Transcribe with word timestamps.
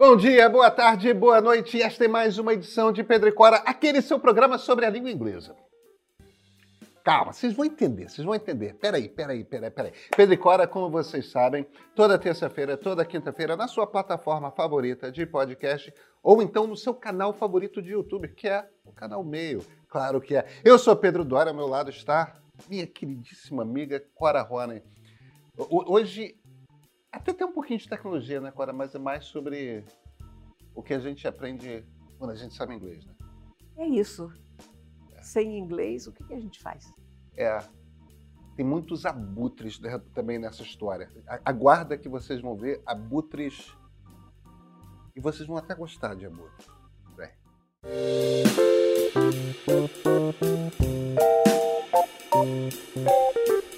Bom 0.00 0.16
dia, 0.16 0.48
boa 0.48 0.70
tarde, 0.70 1.12
boa 1.12 1.42
noite. 1.42 1.82
Esta 1.82 2.06
é 2.06 2.08
mais 2.08 2.38
uma 2.38 2.54
edição 2.54 2.90
de 2.90 3.04
Pedro 3.04 3.28
e 3.28 3.32
Cora, 3.32 3.56
aquele 3.66 4.00
seu 4.00 4.18
programa 4.18 4.56
sobre 4.56 4.86
a 4.86 4.88
língua 4.88 5.10
inglesa. 5.10 5.54
Calma, 7.04 7.34
vocês 7.34 7.52
vão 7.52 7.66
entender, 7.66 8.08
vocês 8.08 8.24
vão 8.24 8.34
entender. 8.34 8.72
Peraí, 8.76 9.10
peraí, 9.10 9.44
peraí, 9.44 9.70
peraí. 9.70 9.92
Pedro 10.16 10.32
e 10.32 10.38
Cora, 10.38 10.66
como 10.66 10.88
vocês 10.88 11.30
sabem, 11.30 11.66
toda 11.94 12.18
terça-feira, 12.18 12.78
toda 12.78 13.04
quinta-feira, 13.04 13.58
na 13.58 13.68
sua 13.68 13.86
plataforma 13.86 14.50
favorita 14.50 15.12
de 15.12 15.26
podcast, 15.26 15.92
ou 16.22 16.40
então 16.40 16.66
no 16.66 16.78
seu 16.78 16.94
canal 16.94 17.34
favorito 17.34 17.82
de 17.82 17.90
YouTube, 17.90 18.28
que 18.28 18.48
é 18.48 18.66
o 18.86 18.92
canal 18.92 19.22
Meio. 19.22 19.62
Claro 19.86 20.18
que 20.18 20.34
é. 20.34 20.46
Eu 20.64 20.78
sou 20.78 20.96
Pedro 20.96 21.26
Dória, 21.26 21.50
ao 21.50 21.56
meu 21.56 21.66
lado 21.66 21.90
está 21.90 22.40
minha 22.70 22.86
queridíssima 22.86 23.64
amiga 23.64 24.02
Cora 24.14 24.40
Rony. 24.40 24.82
Hoje, 25.68 26.39
até 27.12 27.32
tem 27.32 27.46
um 27.46 27.52
pouquinho 27.52 27.78
de 27.78 27.88
tecnologia, 27.88 28.40
né, 28.40 28.50
Cora? 28.50 28.72
Mas 28.72 28.94
é 28.94 28.98
mais 28.98 29.24
sobre 29.26 29.84
o 30.74 30.82
que 30.82 30.94
a 30.94 30.98
gente 30.98 31.26
aprende 31.26 31.84
quando 32.18 32.30
a 32.30 32.34
gente 32.34 32.54
sabe 32.54 32.74
inglês, 32.74 33.04
né? 33.04 33.14
É 33.76 33.86
isso. 33.86 34.32
É. 35.12 35.22
Sem 35.22 35.58
inglês, 35.58 36.06
o 36.06 36.12
que, 36.12 36.32
a 36.32 36.38
gente 36.38 36.60
faz? 36.60 36.92
É. 37.36 37.58
Tem 38.56 38.64
muitos 38.64 39.06
abutres 39.06 39.80
também 40.14 40.38
nessa 40.38 40.62
história. 40.62 41.10
Aguarda 41.44 41.96
que 41.96 42.08
vocês 42.08 42.40
vão 42.40 42.54
ver 42.54 42.82
abutres. 42.84 43.74
E 45.16 45.20
vocês 45.20 45.48
vão 45.48 45.56
até 45.56 45.74
gostar 45.74 46.14
de 46.14 46.26
abutres. 46.26 46.66
Bem. 47.16 47.30
A 52.32 53.69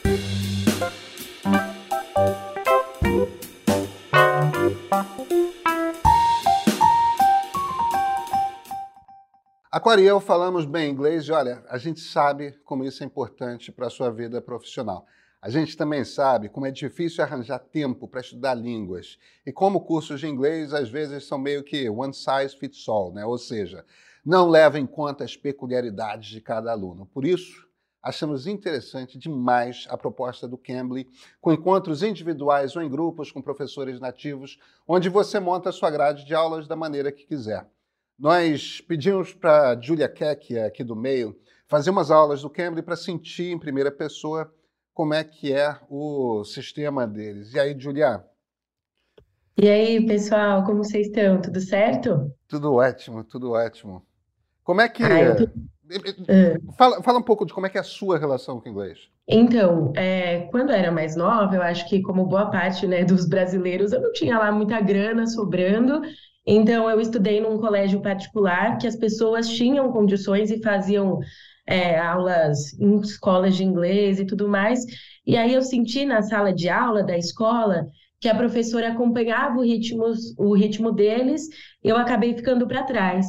Eu 10.05 10.21
falamos 10.21 10.67
bem 10.67 10.91
inglês 10.91 11.25
e 11.25 11.33
olha, 11.33 11.65
a 11.67 11.79
gente 11.79 11.99
sabe 11.99 12.53
como 12.63 12.85
isso 12.85 13.03
é 13.03 13.07
importante 13.07 13.73
para 13.73 13.87
a 13.87 13.91
sua 13.91 14.11
vida 14.11 14.39
profissional. 14.39 15.07
A 15.41 15.49
gente 15.49 15.79
também 15.79 16.05
sabe 16.05 16.51
como 16.51 16.67
é 16.67 16.71
difícil 16.71 17.25
arranjar 17.25 17.59
tempo 17.59 18.07
para 18.07 18.21
estudar 18.21 18.53
línguas 18.53 19.19
e 19.47 19.51
como 19.51 19.81
cursos 19.81 20.21
de 20.21 20.27
inglês 20.27 20.75
às 20.75 20.91
vezes 20.91 21.25
são 21.25 21.39
meio 21.39 21.65
que 21.65 21.89
one 21.89 22.13
size 22.13 22.55
fits 22.55 22.87
all, 22.87 23.15
né? 23.15 23.25
ou 23.25 23.39
seja, 23.39 23.83
não 24.23 24.47
levam 24.47 24.79
em 24.79 24.87
conta 24.87 25.25
as 25.25 25.39
peculiaridades 25.39 26.29
de 26.29 26.43
cada 26.43 26.71
aluno. 26.71 27.07
Por 27.07 27.25
isso, 27.25 27.67
achamos 28.03 28.47
interessante 28.47 29.19
demais 29.19 29.87
a 29.89 29.97
proposta 29.97 30.47
do 30.47 30.59
Cambly, 30.59 31.09
com 31.41 31.51
encontros 31.51 32.03
individuais 32.03 32.77
ou 32.77 32.83
em 32.83 32.91
grupos 32.91 33.33
com 33.33 33.41
professores 33.41 33.99
nativos, 33.99 34.59
onde 34.87 35.09
você 35.09 35.41
monta 35.41 35.71
a 35.71 35.73
sua 35.73 35.91
grade 35.91 36.27
de 36.27 36.35
aulas 36.35 36.69
da 36.69 36.77
maneira 36.77 37.11
que 37.11 37.25
quiser. 37.25 37.67
Nós 38.23 38.81
pedimos 38.81 39.35
para 39.35 39.71
a 39.71 39.81
Julia 39.81 40.09
Keck, 40.09 40.57
aqui 40.57 40.85
do 40.85 40.95
meio, 40.95 41.37
fazer 41.67 41.91
umas 41.91 42.09
aulas 42.09 42.43
do 42.43 42.49
Cambly 42.49 42.81
para 42.81 42.95
sentir 42.95 43.51
em 43.51 43.59
primeira 43.59 43.91
pessoa 43.91 44.49
como 44.95 45.13
é 45.13 45.25
que 45.25 45.53
é 45.53 45.77
o 45.91 46.45
sistema 46.45 47.05
deles. 47.05 47.53
E 47.53 47.59
aí, 47.59 47.75
Julia? 47.77 48.23
E 49.61 49.69
aí, 49.69 50.07
pessoal, 50.07 50.63
como 50.65 50.85
vocês 50.85 51.09
estão? 51.09 51.41
Tudo 51.41 51.61
certo? 51.61 52.33
Tudo 52.47 52.75
ótimo, 52.75 53.25
tudo 53.25 53.55
ótimo. 53.55 54.07
Como 54.63 54.81
é 54.81 54.89
que. 54.89 55.03
Ah, 55.03 55.35
tô... 55.35 55.49
Ah. 56.29 56.75
fala, 56.79 57.03
fala 57.03 57.19
um 57.19 57.25
pouco 57.25 57.45
de 57.45 57.53
como 57.53 57.67
é 57.67 57.71
que 57.71 57.77
é 57.77 57.81
a 57.81 57.85
sua 57.85 58.21
relação 58.21 58.61
com 58.61 58.69
o 58.69 58.71
inglês. 58.71 59.01
Então, 59.27 59.93
é, 59.97 60.43
quando 60.53 60.71
eu 60.71 60.77
era 60.77 60.93
mais 60.93 61.17
nova, 61.17 61.57
eu 61.57 61.63
acho 61.63 61.89
que, 61.89 62.01
como 62.01 62.27
boa 62.27 62.53
parte 62.53 62.87
né, 62.87 63.05
dos 63.05 63.29
brasileiros, 63.29 63.93
eu 63.93 64.01
não 64.01 64.13
tinha 64.13 64.39
lá 64.39 64.53
muita 64.53 64.81
grana 64.81 65.27
sobrando 65.27 66.03
então, 66.47 66.91
eu 66.91 67.01
estudei 67.01 67.41
num 67.41 67.59
colégio 67.59 68.01
particular 68.03 68.77
que 68.79 68.87
as 68.87 68.97
pessoas 68.97 69.49
tinham 69.49 69.93
condições 69.93 70.51
e 70.51 70.61
faziam 70.61 71.21
é, 71.67 71.99
aulas 71.99 72.73
em 72.81 72.99
escolas 72.99 73.57
de 73.57 73.65
inglês 73.65 74.19
e 74.19 74.27
tudo 74.27 74.49
mais. 74.49 74.81
E 75.27 75.37
aí 75.37 75.55
eu 75.55 75.63
senti 75.63 76.05
na 76.05 76.23
sala 76.23 76.53
de 76.53 76.69
aula 76.69 77.03
da 77.05 77.17
escola 77.17 77.87
que 78.21 78.29
a 78.29 78.35
professora 78.35 78.93
acompanhava 78.93 79.59
o 79.59 79.63
ritmo, 79.63 80.05
o 80.39 80.55
ritmo 80.55 80.93
deles, 80.93 81.49
e 81.83 81.89
eu 81.89 81.97
acabei 81.97 82.35
ficando 82.35 82.67
para 82.67 82.85
trás. 82.85 83.27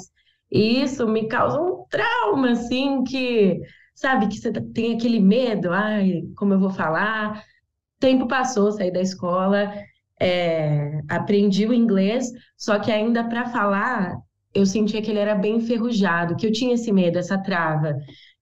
E 0.51 0.81
isso 0.83 1.07
me 1.07 1.27
causa 1.27 1.59
um 1.59 1.85
trauma, 1.89 2.51
assim, 2.51 3.03
que, 3.03 3.59
sabe, 3.95 4.27
que 4.27 4.37
você 4.37 4.51
tem 4.51 4.95
aquele 4.95 5.19
medo, 5.19 5.71
ai, 5.71 6.21
como 6.35 6.53
eu 6.53 6.59
vou 6.59 6.69
falar. 6.69 7.43
Tempo 7.99 8.27
passou, 8.27 8.71
saí 8.71 8.91
da 8.91 9.01
escola, 9.01 9.73
é, 10.23 11.01
aprendi 11.09 11.67
o 11.67 11.73
inglês, 11.73 12.31
só 12.57 12.79
que 12.79 12.91
ainda 12.91 13.25
para 13.25 13.49
falar, 13.49 14.15
eu 14.53 14.65
sentia 14.65 15.01
que 15.01 15.11
ele 15.11 15.19
era 15.19 15.35
bem 15.35 15.57
enferrujado, 15.57 16.35
que 16.37 16.47
eu 16.47 16.51
tinha 16.51 16.75
esse 16.75 16.91
medo, 16.93 17.17
essa 17.19 17.37
trava, 17.37 17.93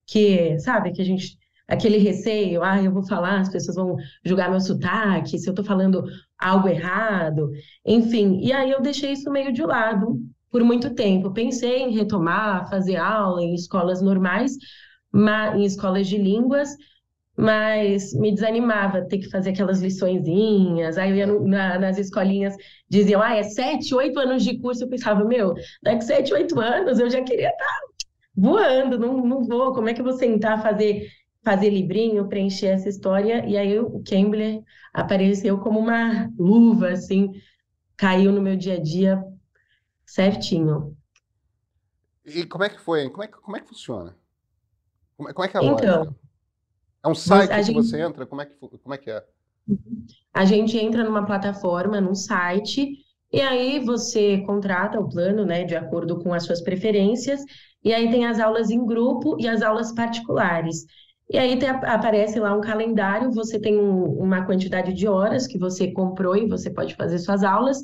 que, 0.06 0.58
sabe, 0.60 0.92
que 0.92 1.02
a 1.02 1.04
gente 1.04 1.36
aquele 1.66 1.96
receio, 1.96 2.62
ah, 2.62 2.82
eu 2.82 2.92
vou 2.92 3.02
falar, 3.02 3.40
as 3.40 3.48
pessoas 3.48 3.76
vão 3.76 3.96
julgar 4.24 4.50
meu 4.50 4.60
sotaque, 4.60 5.38
se 5.38 5.48
eu 5.48 5.52
estou 5.52 5.64
falando 5.64 6.04
algo 6.38 6.68
errado, 6.68 7.50
enfim. 7.84 8.38
E 8.42 8.52
aí 8.52 8.70
eu 8.70 8.82
deixei 8.82 9.12
isso 9.12 9.30
meio 9.30 9.52
de 9.52 9.62
lado 9.62 10.20
por 10.50 10.62
muito 10.62 10.94
tempo. 10.94 11.32
Pensei 11.32 11.78
em 11.78 11.94
retomar, 11.94 12.68
fazer 12.68 12.96
aula 12.96 13.42
em 13.42 13.54
escolas 13.54 14.02
normais, 14.02 14.52
em 15.56 15.64
escolas 15.64 16.06
de 16.06 16.18
línguas, 16.18 16.76
mas 17.42 18.14
me 18.14 18.32
desanimava 18.32 19.02
ter 19.02 19.18
que 19.18 19.28
fazer 19.28 19.50
aquelas 19.50 19.80
liçõezinhas. 19.80 20.96
Aí 20.96 21.10
eu 21.10 21.16
ia 21.16 21.26
no, 21.26 21.44
na, 21.44 21.76
nas 21.76 21.98
escolinhas, 21.98 22.54
diziam, 22.88 23.20
ah, 23.20 23.36
é 23.36 23.42
sete, 23.42 23.92
oito 23.94 24.20
anos 24.20 24.44
de 24.44 24.58
curso. 24.60 24.84
Eu 24.84 24.88
pensava, 24.88 25.24
meu, 25.24 25.52
daqui 25.82 26.04
sete, 26.04 26.32
oito 26.32 26.60
anos 26.60 27.00
eu 27.00 27.10
já 27.10 27.20
queria 27.22 27.48
estar 27.48 27.80
voando, 28.36 28.96
não, 28.96 29.26
não 29.26 29.42
vou. 29.42 29.74
Como 29.74 29.88
é 29.88 29.94
que 29.94 30.00
eu 30.00 30.04
vou 30.04 30.12
sentar, 30.12 30.62
fazer, 30.62 31.08
fazer 31.44 31.70
livrinho, 31.70 32.28
preencher 32.28 32.68
essa 32.68 32.88
história? 32.88 33.44
E 33.44 33.56
aí 33.56 33.76
o 33.76 34.00
Cambler 34.08 34.62
apareceu 34.94 35.58
como 35.58 35.80
uma 35.80 36.30
luva, 36.38 36.90
assim, 36.90 37.32
caiu 37.96 38.30
no 38.30 38.40
meu 38.40 38.56
dia 38.56 38.74
a 38.74 38.80
dia 38.80 39.20
certinho. 40.06 40.96
E 42.24 42.46
como 42.46 42.62
é 42.62 42.68
que 42.68 42.80
foi? 42.80 43.10
Como 43.10 43.24
é 43.24 43.26
que, 43.26 43.36
como 43.36 43.56
é 43.56 43.60
que 43.60 43.68
funciona? 43.68 44.16
Como 45.16 45.28
é, 45.28 45.32
como 45.32 45.44
é 45.44 45.48
que 45.48 45.56
é 45.56 45.60
a 45.60 45.64
então, 45.64 46.16
é 47.04 47.08
um 47.08 47.14
site 47.14 47.50
que 47.50 47.62
gente... 47.62 47.74
você 47.74 48.00
entra? 48.00 48.26
Como 48.26 48.40
é 48.40 48.46
que, 48.46 48.54
como 48.56 48.94
é 48.94 48.98
que 48.98 49.10
é? 49.10 49.24
A 50.32 50.44
gente 50.44 50.78
entra 50.78 51.04
numa 51.04 51.26
plataforma, 51.26 52.00
num 52.00 52.14
site, 52.14 52.96
e 53.32 53.40
aí 53.40 53.80
você 53.80 54.38
contrata 54.46 55.00
o 55.00 55.08
plano, 55.08 55.44
né, 55.44 55.64
de 55.64 55.74
acordo 55.74 56.18
com 56.22 56.32
as 56.32 56.44
suas 56.44 56.60
preferências, 56.60 57.40
e 57.84 57.92
aí 57.92 58.10
tem 58.10 58.26
as 58.26 58.38
aulas 58.38 58.70
em 58.70 58.84
grupo 58.84 59.36
e 59.40 59.48
as 59.48 59.62
aulas 59.62 59.92
particulares. 59.92 60.84
E 61.30 61.38
aí 61.38 61.58
tem, 61.58 61.68
aparece 61.68 62.38
lá 62.38 62.54
um 62.54 62.60
calendário, 62.60 63.32
você 63.32 63.58
tem 63.58 63.78
um, 63.78 64.04
uma 64.18 64.44
quantidade 64.44 64.92
de 64.92 65.08
horas 65.08 65.46
que 65.46 65.58
você 65.58 65.90
comprou 65.90 66.36
e 66.36 66.46
você 66.46 66.70
pode 66.70 66.94
fazer 66.94 67.18
suas 67.18 67.42
aulas, 67.42 67.78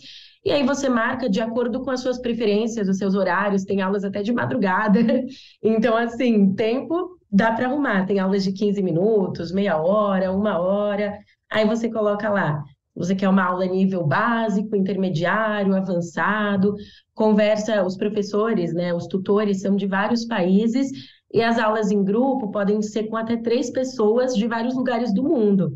e 0.44 0.52
aí 0.52 0.62
você 0.64 0.88
marca 0.88 1.28
de 1.28 1.40
acordo 1.40 1.82
com 1.82 1.90
as 1.90 2.00
suas 2.00 2.18
preferências, 2.18 2.88
os 2.88 2.98
seus 2.98 3.14
horários, 3.14 3.64
tem 3.64 3.80
aulas 3.82 4.04
até 4.04 4.22
de 4.22 4.32
madrugada. 4.32 5.00
Então, 5.62 5.96
assim, 5.96 6.54
tempo 6.54 7.17
dá 7.30 7.52
para 7.52 7.66
arrumar. 7.66 8.06
Tem 8.06 8.18
aulas 8.18 8.44
de 8.44 8.52
15 8.52 8.82
minutos, 8.82 9.52
meia 9.52 9.80
hora, 9.80 10.32
uma 10.32 10.58
hora. 10.58 11.18
Aí 11.50 11.66
você 11.66 11.90
coloca 11.90 12.28
lá. 12.28 12.62
Você 12.94 13.14
quer 13.14 13.28
uma 13.28 13.44
aula 13.44 13.64
nível 13.64 14.04
básico, 14.04 14.74
intermediário, 14.74 15.76
avançado, 15.76 16.74
conversa, 17.14 17.84
os 17.84 17.96
professores, 17.96 18.74
né, 18.74 18.92
os 18.92 19.06
tutores 19.06 19.60
são 19.60 19.76
de 19.76 19.86
vários 19.86 20.24
países 20.24 20.90
e 21.32 21.40
as 21.40 21.58
aulas 21.60 21.92
em 21.92 22.02
grupo 22.02 22.50
podem 22.50 22.82
ser 22.82 23.04
com 23.04 23.16
até 23.16 23.36
três 23.36 23.70
pessoas 23.70 24.34
de 24.34 24.48
vários 24.48 24.74
lugares 24.74 25.14
do 25.14 25.22
mundo. 25.22 25.72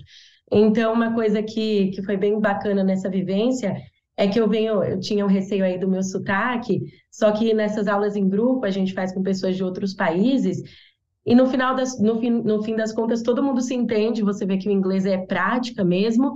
Então, 0.50 0.92
uma 0.92 1.14
coisa 1.14 1.42
que, 1.42 1.90
que 1.90 2.02
foi 2.02 2.16
bem 2.16 2.40
bacana 2.40 2.82
nessa 2.82 3.08
vivência 3.08 3.76
é 4.16 4.26
que 4.26 4.38
eu 4.40 4.48
venho, 4.48 4.82
eu 4.82 4.98
tinha 4.98 5.24
um 5.24 5.28
receio 5.28 5.64
aí 5.64 5.78
do 5.78 5.88
meu 5.88 6.02
sotaque, 6.02 6.80
só 7.10 7.32
que 7.32 7.54
nessas 7.54 7.86
aulas 7.86 8.16
em 8.16 8.28
grupo 8.28 8.66
a 8.66 8.70
gente 8.70 8.92
faz 8.92 9.12
com 9.14 9.22
pessoas 9.22 9.56
de 9.56 9.64
outros 9.64 9.94
países 9.94 10.60
e 11.24 11.34
no 11.34 11.46
final 11.46 11.74
das, 11.74 12.00
no, 12.00 12.18
fim, 12.18 12.30
no 12.30 12.62
fim 12.62 12.74
das 12.74 12.92
contas, 12.92 13.22
todo 13.22 13.42
mundo 13.42 13.60
se 13.60 13.74
entende, 13.74 14.22
você 14.22 14.44
vê 14.44 14.58
que 14.58 14.68
o 14.68 14.72
inglês 14.72 15.06
é 15.06 15.18
prática 15.18 15.84
mesmo. 15.84 16.32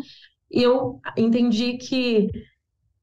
E 0.50 0.62
eu 0.62 1.00
entendi 1.16 1.76
que 1.76 2.30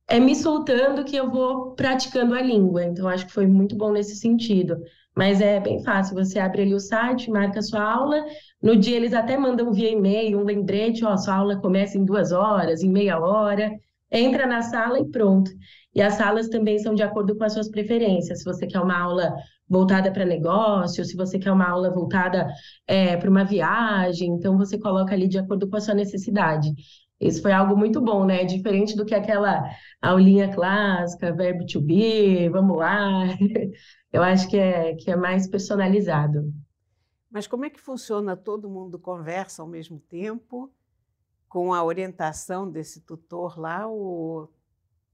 é 0.07 0.19
me 0.19 0.35
soltando 0.35 1.03
que 1.03 1.15
eu 1.15 1.29
vou 1.29 1.75
praticando 1.75 2.35
a 2.35 2.41
língua. 2.41 2.85
Então, 2.85 3.07
acho 3.07 3.25
que 3.27 3.33
foi 3.33 3.47
muito 3.47 3.75
bom 3.75 3.91
nesse 3.91 4.15
sentido. 4.15 4.77
Mas 5.15 5.41
é 5.41 5.59
bem 5.59 5.83
fácil, 5.83 6.15
você 6.15 6.39
abre 6.39 6.63
ali 6.63 6.73
o 6.73 6.79
site, 6.79 7.29
marca 7.29 7.59
a 7.59 7.63
sua 7.63 7.83
aula. 7.83 8.23
No 8.61 8.75
dia, 8.75 8.95
eles 8.95 9.13
até 9.13 9.37
mandam 9.37 9.71
via 9.71 9.91
e-mail 9.91 10.39
um 10.39 10.43
lembrete: 10.43 11.05
ó, 11.05 11.15
sua 11.17 11.35
aula 11.35 11.59
começa 11.59 11.97
em 11.97 12.05
duas 12.05 12.31
horas, 12.31 12.81
em 12.81 12.89
meia 12.89 13.19
hora. 13.19 13.71
Entra 14.11 14.47
na 14.47 14.61
sala 14.61 14.99
e 14.99 15.09
pronto. 15.09 15.51
E 15.93 16.01
as 16.01 16.13
salas 16.13 16.47
também 16.49 16.79
são 16.79 16.95
de 16.95 17.03
acordo 17.03 17.35
com 17.35 17.43
as 17.43 17.53
suas 17.53 17.69
preferências. 17.69 18.39
Se 18.39 18.45
você 18.45 18.65
quer 18.65 18.79
uma 18.79 18.97
aula 18.97 19.33
voltada 19.73 20.11
para 20.11 20.23
negócio, 20.23 21.03
se 21.03 21.15
você 21.17 21.39
quer 21.39 21.51
uma 21.51 21.67
aula 21.67 21.89
voltada 21.89 22.47
é, 22.87 23.17
para 23.17 23.29
uma 23.29 23.43
viagem, 23.43 24.29
então 24.29 24.57
você 24.57 24.77
coloca 24.77 25.13
ali 25.13 25.27
de 25.27 25.39
acordo 25.39 25.67
com 25.67 25.75
a 25.75 25.81
sua 25.81 25.95
necessidade. 25.95 26.71
Isso 27.19 27.41
foi 27.41 27.51
algo 27.51 27.75
muito 27.75 27.99
bom, 28.01 28.25
né? 28.25 28.43
Diferente 28.43 28.95
do 28.95 29.05
que 29.05 29.15
aquela 29.15 29.63
aulinha 30.01 30.53
clássica, 30.53 31.33
verbo 31.33 31.65
to 31.65 31.81
be, 31.81 32.49
vamos 32.49 32.77
lá. 32.77 33.23
Eu 34.11 34.21
acho 34.21 34.47
que 34.47 34.57
é, 34.57 34.93
que 34.95 35.09
é 35.09 35.15
mais 35.15 35.47
personalizado. 35.47 36.53
Mas 37.31 37.47
como 37.47 37.65
é 37.65 37.69
que 37.69 37.81
funciona? 37.81 38.37
Todo 38.37 38.69
mundo 38.69 38.99
conversa 38.99 39.63
ao 39.63 39.67
mesmo 39.67 39.99
tempo, 39.99 40.71
com 41.49 41.73
a 41.73 41.83
orientação 41.83 42.69
desse 42.69 43.01
tutor 43.01 43.59
lá? 43.59 43.87
Ou... 43.87 44.52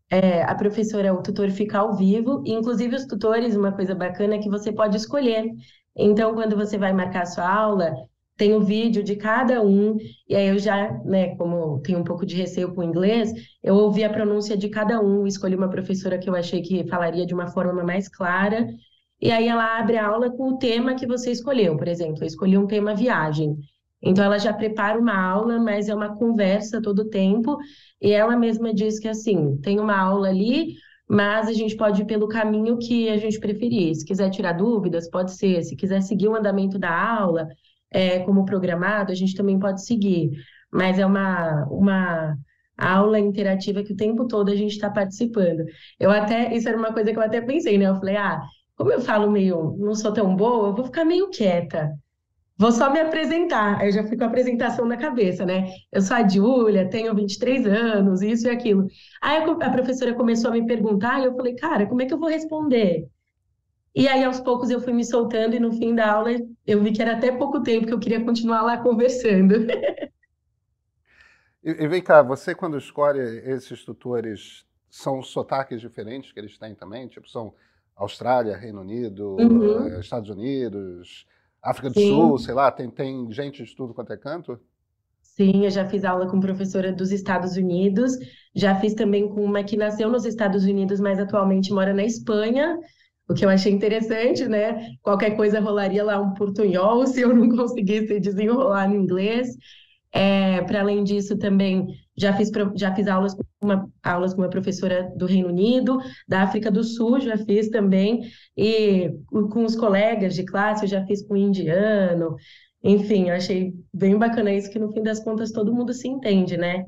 É, 0.10 0.42
a 0.44 0.56
professora, 0.56 1.14
o 1.14 1.22
tutor 1.22 1.52
fica 1.52 1.78
ao 1.80 1.96
vivo, 1.96 2.44
e 2.46 2.52
inclusive 2.54 2.96
os 2.96 3.06
tutores, 3.06 3.56
uma 3.56 3.72
coisa 3.72 3.94
bacana 3.94 4.36
é 4.36 4.40
que 4.40 4.50
você 4.50 4.72
pode 4.72 4.98
escolher. 4.98 5.46
Então, 5.96 6.34
quando 6.34 6.56
você 6.56 6.78
vai 6.78 6.92
marcar 6.94 7.24
a 7.24 7.26
sua 7.28 7.48
aula, 7.48 7.94
tem 8.36 8.54
o 8.54 8.62
vídeo 8.62 9.04
de 9.04 9.16
cada 9.16 9.62
um, 9.62 9.98
e 10.28 10.36
aí 10.36 10.48
eu 10.48 10.58
já, 10.58 10.92
né, 11.04 11.36
como 11.36 11.80
tenho 11.82 12.00
um 12.00 12.04
pouco 12.04 12.26
de 12.26 12.36
receio 12.36 12.74
com 12.74 12.82
o 12.82 12.84
inglês, 12.84 13.32
eu 13.62 13.76
ouvi 13.76 14.04
a 14.04 14.10
pronúncia 14.10 14.58
de 14.58 14.70
cada 14.70 15.00
um, 15.02 15.28
escolhi 15.28 15.56
uma 15.56 15.70
professora 15.70 16.18
que 16.18 16.30
eu 16.30 16.36
achei 16.36 16.62
que 16.62 16.88
falaria 16.88 17.26
de 17.26 17.34
uma 17.34 17.48
forma 17.48 17.84
mais 17.84 18.08
clara, 18.08 18.68
e 19.22 19.32
aí 19.32 19.48
ela 19.48 19.78
abre 19.78 19.98
a 19.98 20.08
aula 20.08 20.32
com 20.32 20.54
o 20.54 20.58
tema 20.58 20.96
que 20.96 21.06
você 21.06 21.32
escolheu. 21.32 21.76
Por 21.78 21.88
exemplo, 21.88 22.24
eu 22.24 22.28
escolhi 22.28 22.58
um 22.58 22.66
tema 22.68 22.96
viagem. 22.96 23.58
Então 24.02 24.24
ela 24.24 24.38
já 24.38 24.54
prepara 24.54 25.00
uma 25.00 25.16
aula, 25.16 25.60
mas 25.60 25.90
é 25.90 25.96
uma 25.96 26.16
conversa 26.16 26.82
todo 26.82 27.10
tempo, 27.10 27.58
e 28.02 28.12
ela 28.12 28.36
mesma 28.38 28.74
diz 28.74 29.00
que 29.00 29.08
assim, 29.08 29.58
tem 29.62 29.80
uma 29.80 29.98
aula 29.98 30.30
ali, 30.30 30.76
mas 31.08 31.48
a 31.48 31.54
gente 31.54 31.76
pode 31.76 32.02
ir 32.04 32.06
pelo 32.06 32.28
caminho 32.28 32.78
que 32.78 33.10
a 33.10 33.18
gente 33.18 33.40
preferir. 33.40 33.96
Se 33.96 34.06
quiser 34.06 34.30
tirar 34.30 34.54
dúvidas, 34.54 35.10
pode 35.10 35.32
ser. 35.32 35.64
Se 35.64 35.76
quiser 35.76 36.02
seguir 36.02 36.28
o 36.28 36.36
andamento 36.36 36.78
da 36.78 36.92
aula, 37.20 37.48
é, 37.92 38.20
como 38.20 38.46
programado, 38.46 39.12
a 39.12 39.16
gente 39.16 39.36
também 39.36 39.60
pode 39.60 39.84
seguir. 39.84 40.32
Mas 40.72 41.00
é 41.00 41.06
uma, 41.06 41.66
uma 41.66 42.36
aula 42.78 43.20
interativa 43.20 43.84
que 43.84 43.94
o 43.94 43.96
tempo 43.98 44.28
todo 44.28 44.50
a 44.52 44.56
gente 44.56 44.72
está 44.74 44.90
participando. 44.90 45.66
Eu 46.00 46.12
até, 46.12 46.54
isso 46.56 46.70
era 46.70 46.78
uma 46.78 46.94
coisa 46.94 47.12
que 47.12 47.18
eu 47.18 47.24
até 47.24 47.42
pensei, 47.42 47.78
né? 47.78 47.86
Eu 47.90 47.96
falei, 47.96 48.16
ah, 48.18 48.40
como 48.76 48.92
eu 48.92 49.02
falo 49.02 49.32
meio, 49.32 49.76
não 49.80 49.96
sou 49.96 50.14
tão 50.14 50.36
boa, 50.36 50.70
eu 50.70 50.76
vou 50.76 50.86
ficar 50.86 51.04
meio 51.06 51.30
quieta. 51.30 51.92
Vou 52.60 52.74
só 52.74 52.92
me 52.92 53.00
apresentar. 53.00 53.80
Aí 53.80 53.88
eu 53.88 53.94
já 53.94 54.04
fico 54.04 54.18
com 54.18 54.26
a 54.26 54.28
apresentação 54.28 54.86
na 54.86 54.98
cabeça, 54.98 55.46
né? 55.46 55.72
Eu 55.90 56.02
sou 56.02 56.18
a 56.18 56.28
Júlia, 56.28 56.90
tenho 56.90 57.16
23 57.16 57.66
anos, 57.66 58.22
isso 58.22 58.48
e 58.48 58.50
aquilo. 58.50 58.86
Aí 59.22 59.38
a 59.38 59.70
professora 59.70 60.14
começou 60.14 60.52
a 60.52 60.54
me 60.54 60.68
perguntar 60.68 61.22
e 61.22 61.26
eu 61.26 61.36
falei, 61.36 61.56
cara, 61.56 61.88
como 61.88 62.02
é 62.02 62.06
que 62.06 62.14
eu 62.14 62.20
vou 62.20 62.28
responder? 62.28 63.08
E 63.96 64.10
aí, 64.10 64.26
aos 64.26 64.42
poucos, 64.42 64.70
eu 64.70 64.82
fui 64.82 64.92
me 64.92 65.06
soltando 65.06 65.56
e 65.56 65.60
no 65.60 65.72
fim 65.72 65.96
da 65.96 66.12
aula 66.12 66.32
eu 66.68 66.84
vi 66.84 66.92
que 66.92 67.02
era 67.02 67.14
até 67.14 67.32
pouco 67.32 67.64
tempo 67.64 67.88
que 67.88 67.94
eu 67.94 68.00
queria 68.00 68.24
continuar 68.24 68.62
lá 68.62 68.78
conversando. 68.78 69.56
e, 71.64 71.72
e 71.72 71.88
vem 71.88 72.02
cá, 72.02 72.22
você 72.22 72.54
quando 72.54 72.78
escolhe 72.78 73.22
esses 73.50 73.86
tutores, 73.86 74.66
são 74.90 75.24
sotaques 75.24 75.80
diferentes 75.80 76.34
que 76.34 76.40
eles 76.40 76.58
têm 76.58 76.76
também? 76.76 77.08
Tipo, 77.08 77.30
são 77.30 77.54
Austrália, 77.96 78.58
Reino 78.58 78.82
Unido, 78.82 79.38
uhum. 79.40 79.88
Eh, 79.88 80.00
Estados 80.02 80.30
Unidos, 80.30 81.26
África 81.64 81.90
do 81.90 81.96
Sim. 81.96 81.98
Sul, 82.00 82.38
sei 82.40 82.54
lá, 82.54 82.72
tem, 82.72 82.90
tem 82.92 83.32
gente 83.32 83.64
de 83.64 83.76
tudo 83.76 83.94
quanto 83.94 84.14
é 84.14 84.18
canto? 84.18 84.60
Sim, 85.22 85.64
eu 85.66 85.70
já 85.72 85.88
fiz 85.88 86.04
aula 86.04 86.28
com 86.30 86.40
professora 86.40 86.92
dos 86.92 87.12
Estados 87.12 87.56
Unidos, 87.56 88.14
já 88.54 88.76
fiz 88.76 88.94
também 88.94 89.30
com 89.30 89.44
uma 89.44 89.64
que 89.64 89.78
nasceu 89.78 90.10
nos 90.10 90.26
Estados 90.26 90.66
Unidos, 90.66 91.00
mas 91.00 91.20
atualmente 91.20 91.72
mora 91.72 91.94
na 91.94 92.04
Espanha 92.04 92.78
o 93.30 93.34
que 93.34 93.46
eu 93.46 93.50
achei 93.50 93.72
interessante, 93.72 94.48
né? 94.48 94.90
Qualquer 95.04 95.36
coisa 95.38 95.60
rolaria 95.60 96.04
lá 96.04 96.20
um 96.20 96.34
portunhol 96.34 97.06
se 97.08 97.22
eu 97.22 97.34
não 97.34 97.48
conseguisse 97.56 98.20
desenrolar 98.20 98.90
no 98.90 98.96
inglês. 98.96 99.50
É, 100.14 100.62
Para 100.64 100.82
além 100.82 101.04
disso, 101.04 101.38
também 101.38 101.88
já 102.20 102.34
fiz, 102.34 102.52
já 102.76 102.94
fiz 102.94 103.08
aulas 103.08 103.34
com, 103.34 103.44
uma, 103.62 103.90
aulas 104.04 104.34
com 104.34 104.42
uma 104.42 104.50
professora 104.50 105.12
do 105.16 105.26
Reino 105.26 105.48
Unido, 105.48 106.00
da 106.28 106.44
África 106.44 106.70
do 106.70 106.84
Sul, 106.84 107.20
já 107.20 107.38
fiz 107.38 107.70
também, 107.70 108.30
e 108.58 109.10
com 109.30 109.64
os 109.64 109.76
colegas 109.76 110.36
de 110.36 110.44
classe, 110.44 110.84
eu 110.84 110.90
já 110.90 111.06
fiz 111.06 111.26
com 111.26 111.36
indiano. 111.36 112.36
Enfim, 112.84 113.30
eu 113.30 113.36
achei 113.36 113.74
bem 113.94 114.18
bacana 114.18 114.52
isso, 114.52 114.70
que 114.70 114.80
no 114.80 114.92
fim 114.92 115.04
das 115.04 115.24
contas 115.24 115.52
todo 115.52 115.74
mundo 115.74 115.94
se 115.94 116.08
entende, 116.08 116.58
né? 116.58 116.86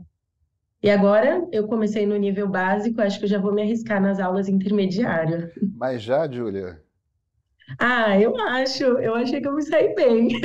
E 0.84 0.90
agora 0.90 1.48
eu 1.52 1.68
comecei 1.68 2.08
no 2.08 2.18
nível 2.18 2.48
básico, 2.48 3.02
acho 3.02 3.20
que 3.20 3.26
eu 3.26 3.30
já 3.30 3.40
vou 3.40 3.54
me 3.54 3.62
arriscar 3.62 4.02
nas 4.02 4.20
aulas 4.20 4.50
intermediárias. 4.50 5.52
Mas 5.76 6.02
já, 6.02 6.30
Júlia? 6.30 6.82
Ah, 7.80 8.20
eu 8.20 8.36
acho. 8.38 8.84
Eu 8.84 9.16
achei 9.16 9.40
que 9.40 9.48
eu 9.48 9.54
me 9.54 9.62
saí 9.62 9.94
bem. 9.94 10.30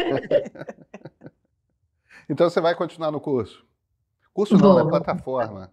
então 2.28 2.50
você 2.50 2.60
vai 2.60 2.74
continuar 2.74 3.10
no 3.10 3.20
curso? 3.20 3.66
Curso 4.36 4.58
não, 4.58 4.78
é 4.78 4.86
plataforma. 4.86 5.72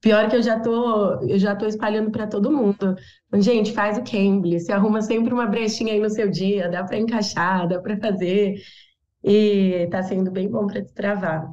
Pior 0.00 0.28
que 0.28 0.36
eu 0.36 0.42
já 0.42 0.60
tô, 0.60 1.20
eu 1.22 1.38
já 1.38 1.56
tô 1.56 1.66
espalhando 1.66 2.10
para 2.10 2.26
todo 2.26 2.52
mundo. 2.52 2.94
Gente, 3.36 3.72
faz 3.72 3.96
o 3.96 4.04
Cambly, 4.04 4.60
se 4.60 4.70
arruma 4.70 5.00
sempre 5.00 5.32
uma 5.32 5.46
brechinha 5.46 5.94
aí 5.94 5.98
no 6.00 6.10
seu 6.10 6.30
dia, 6.30 6.68
dá 6.68 6.84
para 6.84 6.98
encaixar, 6.98 7.66
dá 7.66 7.80
para 7.80 7.96
fazer. 7.96 8.56
E 9.22 9.88
tá 9.90 10.02
sendo 10.02 10.30
bem 10.30 10.48
bom 10.48 10.66
para 10.66 10.80
destravar 10.80 11.50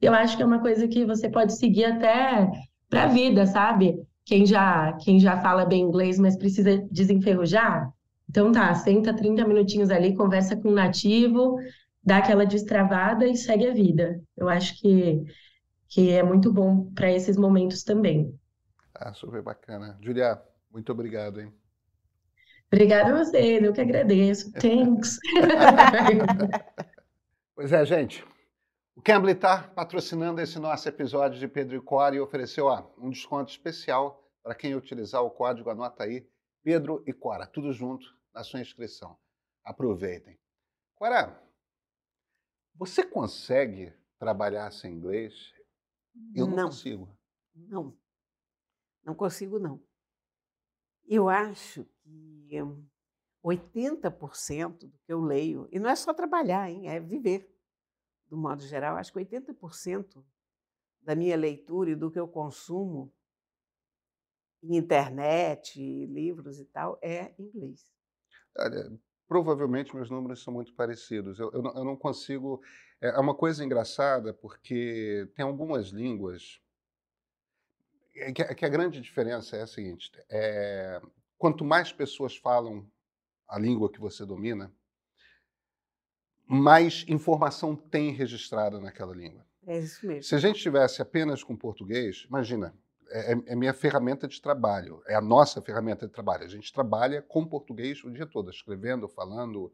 eu 0.00 0.14
acho 0.14 0.36
que 0.36 0.42
é 0.42 0.46
uma 0.46 0.60
coisa 0.60 0.88
que 0.88 1.04
você 1.04 1.28
pode 1.28 1.56
seguir 1.56 1.84
até 1.84 2.50
para 2.88 3.04
a 3.04 3.08
vida, 3.08 3.46
sabe? 3.46 4.00
Quem 4.24 4.46
já, 4.46 4.92
quem 4.94 5.20
já 5.20 5.40
fala 5.40 5.66
bem 5.66 5.82
inglês, 5.82 6.18
mas 6.18 6.36
precisa 6.36 6.78
desenferrujar, 6.90 7.92
então 8.28 8.52
tá, 8.52 8.72
senta 8.74 9.14
30 9.14 9.46
minutinhos 9.46 9.90
ali, 9.90 10.16
conversa 10.16 10.56
com 10.56 10.68
um 10.68 10.74
nativo, 10.74 11.56
dá 12.02 12.18
aquela 12.18 12.46
destravada 12.46 13.26
e 13.26 13.36
segue 13.36 13.68
a 13.68 13.74
vida. 13.74 14.20
Eu 14.36 14.48
acho 14.48 14.80
que, 14.80 15.22
que 15.90 16.12
é 16.12 16.22
muito 16.22 16.52
bom 16.52 16.88
para 16.94 17.10
esses 17.10 17.36
momentos 17.36 17.82
também. 17.82 18.38
Ah, 18.94 19.12
super 19.12 19.42
bacana. 19.42 19.98
Julia, 20.00 20.40
muito 20.70 20.92
obrigado, 20.92 21.40
hein? 21.40 21.52
Obrigada 22.72 23.12
a 23.12 23.24
você, 23.24 23.58
eu 23.60 23.72
que 23.72 23.80
agradeço. 23.80 24.52
Thanks. 24.54 25.18
pois 27.56 27.72
é, 27.72 27.84
gente. 27.84 28.24
O 28.94 29.02
Cambly 29.02 29.32
está 29.32 29.62
patrocinando 29.62 30.40
esse 30.40 30.58
nosso 30.60 30.88
episódio 30.88 31.40
de 31.40 31.48
Pedro 31.48 31.76
e 31.76 31.80
Cora 31.80 32.14
e 32.14 32.20
ofereceu 32.20 32.66
ó, 32.66 32.88
um 32.96 33.10
desconto 33.10 33.50
especial 33.50 34.30
para 34.42 34.54
quem 34.54 34.76
utilizar 34.76 35.22
o 35.22 35.30
código, 35.30 35.70
anota 35.70 36.04
aí, 36.04 36.26
Pedro 36.62 37.02
e 37.06 37.12
Cora, 37.12 37.46
tudo 37.46 37.72
junto 37.72 38.06
na 38.32 38.44
sua 38.44 38.60
inscrição. 38.60 39.16
Aproveitem. 39.64 40.38
Cora, 40.94 41.40
você 42.76 43.02
consegue 43.02 43.92
trabalhar 44.18 44.70
sem 44.70 44.92
inglês? 44.92 45.59
Eu 46.34 46.46
não, 46.46 46.56
não 46.56 46.64
consigo. 46.66 47.18
Não, 47.54 47.98
não 49.04 49.14
consigo 49.14 49.58
não. 49.58 49.82
Eu 51.06 51.28
acho 51.28 51.84
que 52.02 52.56
80% 53.44 54.78
do 54.78 54.98
que 54.98 55.12
eu 55.12 55.20
leio, 55.20 55.68
e 55.72 55.78
não 55.78 55.90
é 55.90 55.96
só 55.96 56.12
trabalhar, 56.14 56.70
hein, 56.70 56.88
é 56.88 57.00
viver 57.00 57.50
do 58.28 58.36
modo 58.36 58.62
geral, 58.62 58.96
acho 58.96 59.12
que 59.12 59.18
80% 59.18 60.24
da 61.02 61.16
minha 61.16 61.36
leitura 61.36 61.90
e 61.90 61.96
do 61.96 62.10
que 62.10 62.20
eu 62.20 62.28
consumo 62.28 63.12
em 64.62 64.76
internet, 64.76 65.80
livros 66.06 66.60
e 66.60 66.64
tal, 66.66 66.98
é 67.02 67.34
inglês. 67.38 67.90
Olha, 68.56 68.92
provavelmente 69.26 69.94
meus 69.94 70.10
números 70.10 70.42
são 70.42 70.52
muito 70.54 70.74
parecidos. 70.74 71.40
Eu, 71.40 71.50
eu, 71.52 71.62
não, 71.62 71.76
eu 71.76 71.84
não 71.84 71.96
consigo. 71.96 72.62
É, 73.00 73.08
é 73.08 73.18
uma 73.18 73.34
coisa 73.34 73.64
engraçada 73.64 74.32
porque 74.34 75.28
tem 75.34 75.44
algumas 75.44 75.88
línguas 75.88 76.60
é 78.16 78.32
que, 78.32 78.44
que 78.54 78.64
a 78.64 78.68
grande 78.68 79.00
diferença 79.00 79.56
é 79.56 79.62
a 79.62 79.66
seguinte: 79.66 80.10
é, 80.28 81.00
quanto 81.38 81.64
mais 81.64 81.92
pessoas 81.92 82.36
falam 82.36 82.86
a 83.48 83.58
língua 83.58 83.90
que 83.90 84.00
você 84.00 84.24
domina, 84.24 84.72
mais 86.46 87.04
informação 87.08 87.74
tem 87.74 88.12
registrada 88.12 88.80
naquela 88.80 89.14
língua. 89.14 89.44
É 89.66 89.78
isso 89.78 90.06
mesmo. 90.06 90.22
Se 90.22 90.34
a 90.34 90.38
gente 90.38 90.60
tivesse 90.60 91.02
apenas 91.02 91.42
com 91.42 91.56
português, 91.56 92.26
imagina, 92.28 92.74
é, 93.10 93.32
é, 93.32 93.42
é, 93.46 93.56
minha 93.56 93.74
ferramenta 93.74 94.26
de 94.26 94.40
trabalho, 94.40 95.02
é 95.06 95.14
a 95.14 95.20
nossa 95.20 95.60
ferramenta 95.60 96.06
de 96.06 96.12
trabalho. 96.12 96.44
A 96.44 96.48
gente 96.48 96.72
trabalha 96.72 97.22
com 97.22 97.46
português 97.46 98.02
o 98.04 98.10
dia 98.10 98.26
todo, 98.26 98.50
escrevendo, 98.50 99.08
falando, 99.08 99.72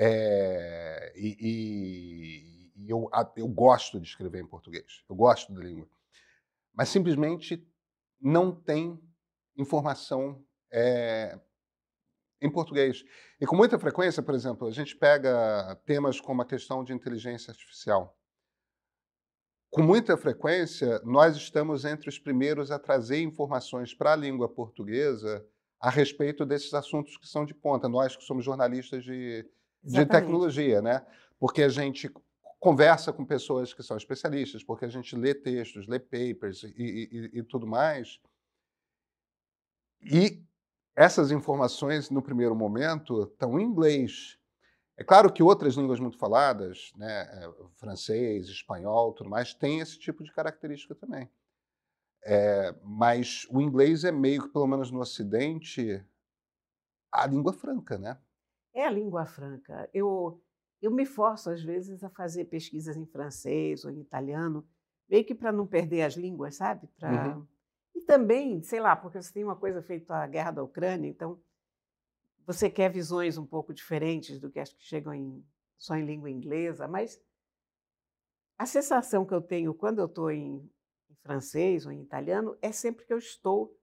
é, 0.00 1.12
e, 1.16 2.72
e, 2.76 2.88
eu, 2.88 3.10
eu 3.36 3.48
gosto 3.48 3.98
de 4.00 4.06
escrever 4.06 4.40
em 4.40 4.46
português, 4.46 5.04
eu 5.10 5.16
gosto 5.16 5.52
da 5.52 5.60
língua. 5.60 5.88
Mas 6.72 6.88
simplesmente 6.88 7.66
não 8.20 8.54
tem 8.54 8.96
informação 9.56 10.40
é, 10.72 11.36
em 12.40 12.48
português. 12.48 13.04
E 13.40 13.46
com 13.46 13.56
muita 13.56 13.76
frequência, 13.76 14.22
por 14.22 14.36
exemplo, 14.36 14.68
a 14.68 14.70
gente 14.70 14.94
pega 14.94 15.74
temas 15.84 16.20
como 16.20 16.42
a 16.42 16.46
questão 16.46 16.84
de 16.84 16.92
inteligência 16.92 17.50
artificial. 17.50 18.16
Com 19.68 19.82
muita 19.82 20.16
frequência, 20.16 21.00
nós 21.00 21.36
estamos 21.36 21.84
entre 21.84 22.08
os 22.08 22.20
primeiros 22.20 22.70
a 22.70 22.78
trazer 22.78 23.20
informações 23.20 23.92
para 23.92 24.12
a 24.12 24.16
língua 24.16 24.48
portuguesa 24.48 25.44
a 25.80 25.90
respeito 25.90 26.46
desses 26.46 26.72
assuntos 26.72 27.16
que 27.16 27.26
são 27.26 27.44
de 27.44 27.52
ponta, 27.52 27.88
nós 27.88 28.16
que 28.16 28.24
somos 28.24 28.44
jornalistas 28.44 29.04
de, 29.04 29.44
de 29.82 30.04
tecnologia, 30.06 30.82
né? 30.82 31.06
Porque 31.38 31.62
a 31.62 31.68
gente 31.68 32.10
conversa 32.58 33.12
com 33.12 33.24
pessoas 33.24 33.72
que 33.72 33.82
são 33.82 33.96
especialistas, 33.96 34.64
porque 34.64 34.84
a 34.84 34.88
gente 34.88 35.14
lê 35.16 35.34
textos, 35.34 35.86
lê 35.86 35.98
papers 35.98 36.64
e, 36.64 37.08
e, 37.32 37.38
e 37.38 37.42
tudo 37.42 37.66
mais. 37.66 38.20
E 40.00 40.42
essas 40.96 41.30
informações, 41.30 42.10
no 42.10 42.22
primeiro 42.22 42.56
momento, 42.56 43.22
estão 43.22 43.58
em 43.58 43.64
inglês. 43.64 44.36
É 44.96 45.04
claro 45.04 45.32
que 45.32 45.44
outras 45.44 45.74
línguas 45.74 46.00
muito 46.00 46.18
faladas, 46.18 46.92
né, 46.96 47.22
é, 47.22 47.52
francês, 47.76 48.48
espanhol, 48.48 49.12
tudo 49.12 49.30
mais, 49.30 49.54
têm 49.54 49.78
esse 49.78 49.96
tipo 49.96 50.24
de 50.24 50.32
característica 50.32 50.94
também. 50.96 51.30
É, 52.24 52.74
mas 52.82 53.46
o 53.48 53.60
inglês 53.60 54.02
é 54.02 54.10
meio 54.10 54.42
que, 54.42 54.48
pelo 54.48 54.66
menos 54.66 54.90
no 54.90 54.98
Ocidente, 54.98 56.04
a 57.12 57.26
língua 57.26 57.52
franca, 57.52 57.96
né? 57.96 58.18
É 58.74 58.86
a 58.86 58.90
língua 58.90 59.26
franca. 59.26 59.88
Eu, 59.92 60.40
eu 60.80 60.90
me 60.90 61.04
forço, 61.04 61.50
às 61.50 61.62
vezes, 61.62 62.04
a 62.04 62.10
fazer 62.10 62.44
pesquisas 62.46 62.96
em 62.96 63.06
francês 63.06 63.84
ou 63.84 63.90
em 63.90 64.00
italiano, 64.00 64.66
meio 65.08 65.24
que 65.24 65.34
para 65.34 65.52
não 65.52 65.66
perder 65.66 66.02
as 66.02 66.14
línguas, 66.14 66.56
sabe? 66.56 66.86
Pra... 66.98 67.36
Uhum. 67.36 67.46
E 67.94 68.00
também, 68.02 68.62
sei 68.62 68.80
lá, 68.80 68.94
porque 68.94 69.20
você 69.20 69.32
tem 69.32 69.44
uma 69.44 69.56
coisa 69.56 69.82
feita 69.82 70.14
a 70.14 70.26
guerra 70.26 70.52
da 70.52 70.62
Ucrânia, 70.62 71.08
então 71.08 71.40
você 72.46 72.70
quer 72.70 72.90
visões 72.90 73.36
um 73.36 73.44
pouco 73.44 73.74
diferentes 73.74 74.40
do 74.40 74.50
que 74.50 74.60
as 74.60 74.72
que 74.72 74.82
chegam 74.82 75.12
em, 75.12 75.44
só 75.76 75.96
em 75.96 76.04
língua 76.04 76.30
inglesa, 76.30 76.86
mas 76.86 77.20
a 78.56 78.66
sensação 78.66 79.26
que 79.26 79.34
eu 79.34 79.40
tenho 79.40 79.74
quando 79.74 79.98
eu 79.98 80.06
estou 80.06 80.30
em, 80.30 80.70
em 81.10 81.14
francês 81.22 81.86
ou 81.86 81.92
em 81.92 82.02
italiano 82.02 82.56
é 82.62 82.72
sempre 82.72 83.04
que 83.04 83.12
eu 83.12 83.18
estou 83.18 83.76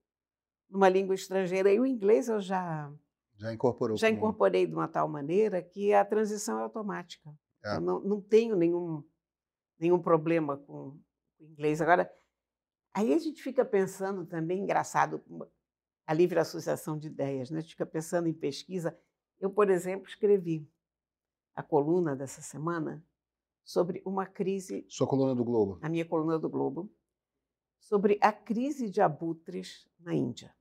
numa 0.68 0.88
língua 0.88 1.14
estrangeira. 1.14 1.72
E 1.72 1.80
o 1.80 1.86
inglês 1.86 2.28
eu 2.28 2.40
já 2.40 2.92
já 3.38 3.52
incorporou. 3.52 3.96
Já 3.96 4.08
incorporei 4.08 4.66
de 4.66 4.74
uma 4.74 4.88
tal 4.88 5.08
maneira 5.08 5.62
que 5.62 5.92
a 5.92 6.04
transição 6.04 6.58
é 6.58 6.62
automática. 6.62 7.34
É. 7.64 7.76
Eu 7.76 7.80
não, 7.80 8.00
não 8.00 8.20
tenho 8.20 8.56
nenhum, 8.56 9.04
nenhum 9.78 10.00
problema 10.00 10.56
com 10.56 10.98
o 11.38 11.44
inglês. 11.44 11.80
Agora, 11.80 12.10
aí 12.94 13.12
a 13.12 13.18
gente 13.18 13.42
fica 13.42 13.64
pensando 13.64 14.24
também, 14.24 14.62
engraçado, 14.62 15.22
a 16.06 16.14
livre 16.14 16.38
associação 16.38 16.98
de 16.98 17.08
ideias, 17.08 17.50
né? 17.50 17.58
a 17.58 17.60
gente 17.60 17.72
fica 17.72 17.86
pensando 17.86 18.28
em 18.28 18.32
pesquisa. 18.32 18.98
Eu, 19.38 19.50
por 19.50 19.68
exemplo, 19.68 20.08
escrevi 20.08 20.70
a 21.54 21.62
coluna 21.62 22.16
dessa 22.16 22.40
semana 22.40 23.04
sobre 23.64 24.00
uma 24.06 24.24
crise. 24.24 24.86
Sua 24.88 25.06
coluna 25.06 25.34
do 25.34 25.44
Globo. 25.44 25.78
A 25.82 25.88
minha 25.88 26.06
coluna 26.06 26.38
do 26.38 26.48
Globo. 26.48 26.90
Sobre 27.78 28.18
a 28.22 28.32
crise 28.32 28.88
de 28.88 29.00
abutres 29.00 29.86
na 29.98 30.14
Índia. 30.14 30.54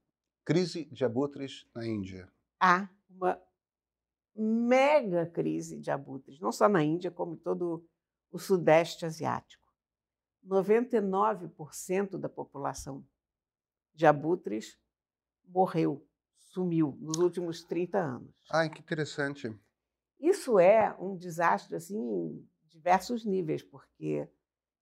Crise 0.44 0.86
de 0.86 1.06
abutres 1.06 1.68
na 1.74 1.88
Índia 1.88 2.30
há 2.60 2.90
uma 3.10 3.42
mega 4.36 5.26
crise 5.26 5.80
de 5.80 5.90
abutres, 5.90 6.40
não 6.40 6.52
só 6.52 6.68
na 6.68 6.84
Índia, 6.84 7.10
como 7.10 7.36
em 7.36 7.38
todo 7.38 7.88
o 8.32 8.38
Sudeste 8.38 9.06
Asiático. 9.06 9.66
99% 10.46 12.18
da 12.18 12.30
população 12.30 13.06
de 13.94 14.06
abutres 14.06 14.78
morreu, 15.46 16.06
sumiu 16.38 16.98
nos 17.00 17.18
últimos 17.18 17.64
30 17.64 17.98
anos. 17.98 18.36
Ai, 18.52 18.70
que 18.70 18.82
interessante. 18.82 19.58
Isso 20.20 20.60
é 20.60 20.96
um 21.00 21.16
desastre 21.16 21.76
assim 21.76 21.98
em 21.98 22.50
diversos 22.66 23.26
níveis, 23.26 23.64
porque 23.64 24.30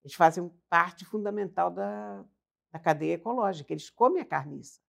eles 0.04 0.16
fazem 0.16 0.50
parte 0.70 1.06
fundamental 1.06 1.72
da, 1.72 2.26
da 2.72 2.80
cadeia 2.80 3.14
ecológica, 3.14 3.72
eles 3.72 3.90
comem 3.90 4.22
a 4.22 4.26
carniça 4.26 4.83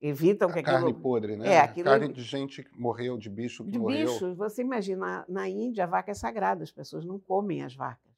evitam 0.00 0.50
que 0.50 0.58
a 0.58 0.60
aquilo... 0.60 0.76
carne 0.76 0.94
podre, 0.94 1.36
né? 1.36 1.48
É, 1.48 1.58
aquilo... 1.60 1.86
Carne 1.86 2.12
de 2.12 2.22
gente 2.22 2.62
que 2.62 2.78
morreu, 2.78 3.16
de 3.16 3.30
bicho 3.30 3.64
que 3.64 3.70
de 3.70 3.78
morreu. 3.78 4.06
De 4.06 4.12
bicho, 4.12 4.34
você 4.34 4.62
imagina, 4.62 5.24
na 5.28 5.48
Índia 5.48 5.84
a 5.84 5.86
vaca 5.86 6.10
é 6.10 6.14
sagrada, 6.14 6.62
as 6.62 6.72
pessoas 6.72 7.04
não 7.04 7.18
comem 7.18 7.62
as 7.62 7.74
vacas. 7.74 8.12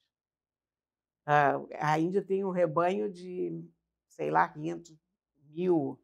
Uh, 1.27 1.67
a 1.79 1.99
Índia 1.99 2.21
tem 2.21 2.45
um 2.45 2.51
rebanho 2.51 3.11
de, 3.11 3.61
sei 4.07 4.31
lá, 4.31 4.47
500 4.47 4.95
mil 5.49 5.99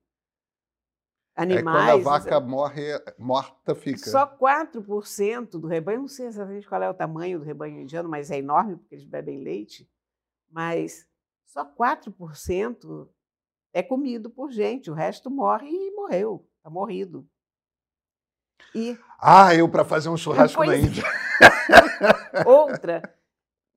animais. 1.35 1.87
É 1.87 1.91
quando 1.91 2.07
a 2.07 2.11
vaca 2.11 2.39
morre, 2.39 2.83
morta 3.17 3.75
fica. 3.75 4.09
Só 4.09 4.25
4% 4.37 5.51
do 5.51 5.67
rebanho, 5.67 6.01
não 6.01 6.07
sei 6.07 6.27
exatamente 6.27 6.67
qual 6.67 6.81
é 6.81 6.89
o 6.89 6.93
tamanho 6.93 7.39
do 7.39 7.45
rebanho 7.45 7.81
indiano, 7.81 8.09
mas 8.09 8.31
é 8.31 8.37
enorme 8.37 8.77
porque 8.77 8.95
eles 8.95 9.05
bebem 9.05 9.43
leite, 9.43 9.89
mas 10.49 11.07
só 11.45 11.65
4% 11.65 13.09
é 13.73 13.81
comido 13.81 14.29
por 14.29 14.51
gente, 14.51 14.91
o 14.91 14.93
resto 14.93 15.29
morre 15.31 15.67
e 15.69 15.91
morreu, 15.91 16.47
está 16.57 16.69
morrido. 16.69 17.27
E, 18.73 18.97
ah, 19.19 19.53
eu 19.53 19.67
para 19.67 19.83
fazer 19.83 20.09
um 20.09 20.17
churrasco 20.17 20.63
na 20.63 20.77
Índia. 20.77 21.03
Outra, 22.45 23.01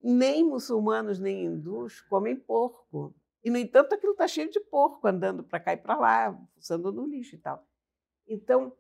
nem 0.03 0.45
muçulmanos 0.45 1.19
nem 1.19 1.47
hindus 1.47 2.01
comem 2.03 2.37
porco. 2.37 3.15
E, 3.43 3.51
no 3.51 3.57
entanto, 3.57 3.95
aquilo 3.95 4.13
está 4.13 4.29
cheio 4.29 4.51
de 4.51 4.61
porco 4.61 5.07
andando 5.07 5.43
para 5.43 5.61
cá 5.61 5.73
e 5.73 5.77
para 5.77 5.97
lá, 5.97 6.39
usando 6.57 6.93
no 6.93 7.07
lixo 7.07 7.35
e 7.35 7.39
tal. 7.39 7.67
Então, 8.27 8.73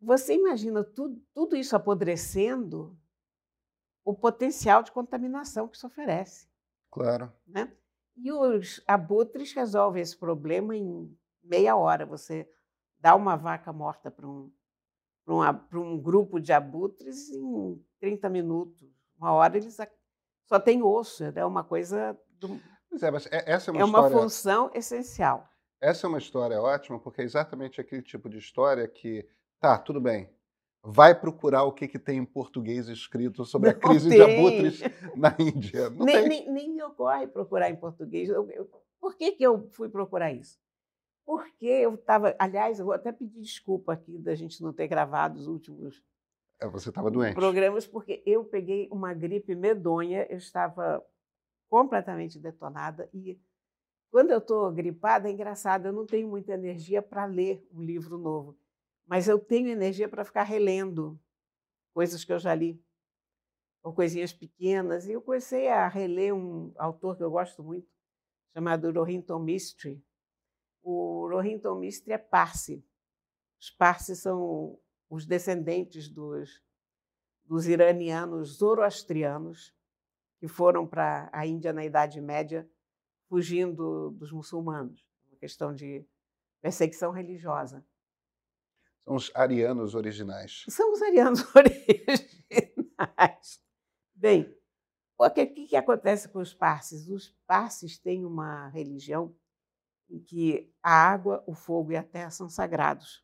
você 0.00 0.34
imagina 0.34 0.84
tudo, 0.84 1.22
tudo 1.32 1.56
isso 1.56 1.76
apodrecendo, 1.76 2.98
o 4.04 4.14
potencial 4.14 4.82
de 4.82 4.92
contaminação 4.92 5.68
que 5.68 5.76
isso 5.76 5.86
oferece. 5.86 6.48
Claro. 6.90 7.32
Né? 7.46 7.72
E 8.16 8.32
os 8.32 8.82
abutres 8.86 9.52
resolvem 9.52 10.02
esse 10.02 10.16
problema 10.16 10.76
em 10.76 11.16
meia 11.42 11.76
hora. 11.76 12.06
Você 12.06 12.48
dá 12.98 13.14
uma 13.14 13.36
vaca 13.36 13.72
morta 13.72 14.10
para 14.10 14.26
um, 14.26 14.50
para 15.24 15.80
um 15.80 16.00
grupo 16.00 16.40
de 16.40 16.52
abutres 16.52 17.30
em 17.30 17.84
30 18.00 18.28
minutos. 18.28 18.88
Uma 19.18 19.32
hora 19.32 19.56
eles 19.56 19.76
só 20.46 20.60
tem 20.60 20.82
osso, 20.82 21.24
é 21.24 21.44
uma 21.44 21.64
coisa. 21.64 22.18
Do... 22.38 22.60
Pois 22.88 23.02
é, 23.02 23.10
mas 23.10 23.26
é, 23.26 23.50
essa 23.50 23.70
é 23.70 23.72
uma, 23.72 23.80
é 23.80 23.84
uma 23.84 23.98
história... 23.98 24.18
função 24.18 24.70
essencial. 24.74 25.48
Essa 25.80 26.06
é 26.06 26.08
uma 26.08 26.18
história 26.18 26.60
ótima, 26.60 26.98
porque 26.98 27.20
é 27.20 27.24
exatamente 27.24 27.80
aquele 27.80 28.02
tipo 28.02 28.28
de 28.28 28.38
história 28.38 28.86
que, 28.88 29.28
tá, 29.60 29.76
tudo 29.76 30.00
bem, 30.00 30.30
vai 30.84 31.18
procurar 31.18 31.64
o 31.64 31.72
que, 31.72 31.88
que 31.88 31.98
tem 31.98 32.18
em 32.18 32.24
português 32.24 32.88
escrito 32.88 33.44
sobre 33.46 33.70
a 33.70 33.74
crise 33.74 34.10
de 34.10 34.20
abutres 34.20 34.80
na 35.16 35.34
Índia. 35.38 35.88
Nem, 35.88 36.28
nem, 36.28 36.52
nem, 36.52 36.74
me 36.74 36.82
ocorre 36.82 37.26
procurar 37.26 37.70
em 37.70 37.76
português. 37.76 38.28
Eu, 38.28 38.50
eu, 38.50 38.68
por 39.00 39.16
que, 39.16 39.32
que 39.32 39.42
eu 39.42 39.66
fui 39.70 39.88
procurar 39.88 40.30
isso? 40.30 40.60
Porque 41.24 41.66
eu 41.66 41.94
estava. 41.94 42.36
Aliás, 42.38 42.78
eu 42.78 42.84
vou 42.84 42.94
até 42.94 43.10
pedir 43.10 43.40
desculpa 43.40 43.94
aqui 43.94 44.18
da 44.18 44.34
gente 44.34 44.62
não 44.62 44.74
ter 44.74 44.86
gravado 44.86 45.40
os 45.40 45.46
últimos 45.46 46.02
é, 46.60 46.68
você 46.68 46.90
estava 46.90 47.10
doente. 47.10 47.34
programas, 47.34 47.86
porque 47.86 48.22
eu 48.26 48.44
peguei 48.44 48.86
uma 48.92 49.14
gripe 49.14 49.54
medonha, 49.54 50.26
eu 50.28 50.36
estava 50.36 51.02
completamente 51.68 52.38
detonada 52.38 53.08
e. 53.12 53.40
Quando 54.10 54.30
eu 54.30 54.38
estou 54.38 54.70
gripada, 54.70 55.28
é 55.28 55.32
engraçado, 55.32 55.86
eu 55.86 55.92
não 55.92 56.06
tenho 56.06 56.28
muita 56.28 56.52
energia 56.52 57.02
para 57.02 57.24
ler 57.24 57.66
um 57.74 57.82
livro 57.82 58.16
novo 58.16 58.56
mas 59.06 59.28
eu 59.28 59.38
tenho 59.38 59.68
energia 59.68 60.08
para 60.08 60.24
ficar 60.24 60.42
relendo 60.42 61.20
coisas 61.92 62.24
que 62.24 62.32
eu 62.32 62.38
já 62.38 62.54
li, 62.54 62.82
ou 63.82 63.92
coisinhas 63.92 64.32
pequenas. 64.32 65.06
E 65.06 65.12
eu 65.12 65.22
comecei 65.22 65.68
a 65.68 65.86
reler 65.88 66.34
um 66.34 66.72
autor 66.76 67.16
que 67.16 67.22
eu 67.22 67.30
gosto 67.30 67.62
muito, 67.62 67.88
chamado 68.52 68.90
Rohinton 68.90 69.38
Mistry. 69.38 70.02
O 70.82 71.28
Rohinton 71.28 71.76
Mistry 71.76 72.12
é 72.12 72.18
Parsi. 72.18 72.84
Os 73.60 73.70
Parsi 73.70 74.16
são 74.16 74.78
os 75.08 75.26
descendentes 75.26 76.08
dos, 76.08 76.62
dos 77.44 77.66
iranianos 77.66 78.56
zoroastrianos 78.56 79.74
que 80.38 80.48
foram 80.48 80.86
para 80.86 81.30
a 81.32 81.46
Índia 81.46 81.72
na 81.72 81.84
Idade 81.84 82.20
Média, 82.20 82.68
fugindo 83.28 84.10
dos 84.10 84.30
muçulmanos, 84.32 85.06
uma 85.26 85.38
questão 85.38 85.74
de 85.74 86.04
perseguição 86.60 87.12
religiosa. 87.12 87.84
São 89.04 89.16
os 89.16 89.30
arianos 89.34 89.94
originais. 89.94 90.64
São 90.68 90.92
os 90.92 91.02
arianos 91.02 91.44
originais. 91.54 93.60
Bem, 94.14 94.56
o 95.18 95.30
que, 95.30 95.46
que 95.46 95.76
acontece 95.76 96.28
com 96.28 96.38
os 96.38 96.54
parses? 96.54 97.08
Os 97.08 97.28
parses 97.46 97.98
têm 97.98 98.24
uma 98.24 98.68
religião 98.68 99.36
em 100.08 100.18
que 100.18 100.72
a 100.82 100.90
água, 100.90 101.44
o 101.46 101.54
fogo 101.54 101.92
e 101.92 101.96
a 101.96 102.02
terra 102.02 102.30
são 102.30 102.48
sagrados. 102.48 103.22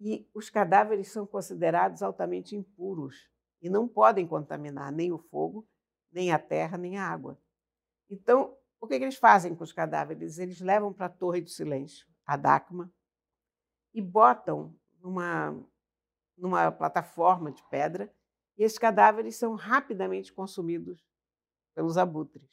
E 0.00 0.26
os 0.34 0.48
cadáveres 0.48 1.12
são 1.12 1.26
considerados 1.26 2.02
altamente 2.02 2.56
impuros 2.56 3.28
e 3.60 3.68
não 3.68 3.86
podem 3.86 4.26
contaminar 4.26 4.90
nem 4.90 5.12
o 5.12 5.18
fogo, 5.18 5.68
nem 6.10 6.32
a 6.32 6.38
terra, 6.38 6.78
nem 6.78 6.96
a 6.96 7.06
água. 7.06 7.38
Então, 8.08 8.56
o 8.80 8.86
que, 8.86 8.98
que 8.98 9.04
eles 9.04 9.16
fazem 9.16 9.54
com 9.54 9.62
os 9.62 9.72
cadáveres? 9.72 10.38
Eles 10.38 10.60
levam 10.60 10.92
para 10.92 11.06
a 11.06 11.10
Torre 11.10 11.42
do 11.42 11.50
Silêncio, 11.50 12.06
a 12.24 12.36
Dakma, 12.36 12.90
e 13.92 14.00
botam 14.00 14.74
numa, 15.00 15.58
numa 16.36 16.70
plataforma 16.70 17.50
de 17.50 17.62
pedra, 17.68 18.12
e 18.56 18.62
esses 18.62 18.78
cadáveres 18.78 19.36
são 19.36 19.54
rapidamente 19.54 20.32
consumidos 20.32 21.04
pelos 21.74 21.96
abutres. 21.96 22.48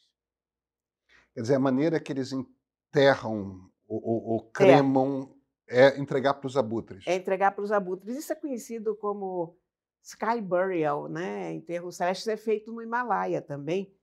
Quer 1.34 1.42
dizer, 1.42 1.56
a 1.56 1.60
maneira 1.60 2.00
que 2.00 2.12
eles 2.12 2.32
enterram 2.32 3.70
ou, 3.88 4.24
ou 4.26 4.52
cremam 4.52 5.36
é. 5.68 5.88
é 5.88 6.00
entregar 6.00 6.36
para 6.36 6.48
os 6.48 6.58
abutres. 6.58 7.06
É 7.06 7.16
entregar 7.16 7.52
para 7.52 7.64
os 7.64 7.72
abutres. 7.72 8.18
Isso 8.18 8.32
é 8.32 8.36
conhecido 8.36 8.96
como 8.96 9.58
Sky 10.02 10.42
Burial, 10.42 11.08
né? 11.08 11.52
enterro 11.54 11.92
celeste, 11.92 12.30
é 12.30 12.38
feito 12.38 12.72
no 12.72 12.82
Himalaia 12.82 13.42
também, 13.42 13.94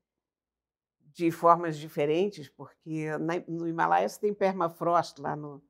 de 1.01 1.31
formas 1.31 1.79
diferentes, 1.79 2.49
porque 2.49 3.09
no 3.49 3.67
Himalaia 3.67 4.09
você 4.09 4.21
tem 4.21 4.35
permafrost 4.35 5.19
lá 5.21 5.35
no, 5.35 5.63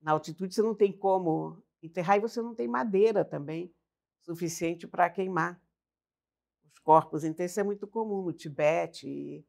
na 0.00 0.12
altitude, 0.12 0.54
você 0.54 0.62
não 0.62 0.74
tem 0.74 0.92
como 0.92 1.62
enterrar 1.82 2.16
e 2.16 2.20
você 2.20 2.40
não 2.40 2.54
tem 2.54 2.68
madeira 2.68 3.24
também 3.24 3.74
suficiente 4.20 4.86
para 4.86 5.10
queimar 5.10 5.60
os 6.64 6.78
corpos. 6.78 7.24
Então, 7.24 7.44
isso 7.44 7.60
é 7.60 7.62
muito 7.62 7.86
comum 7.86 8.22
no 8.22 8.32
Tibete 8.32 9.06
e 9.06 9.44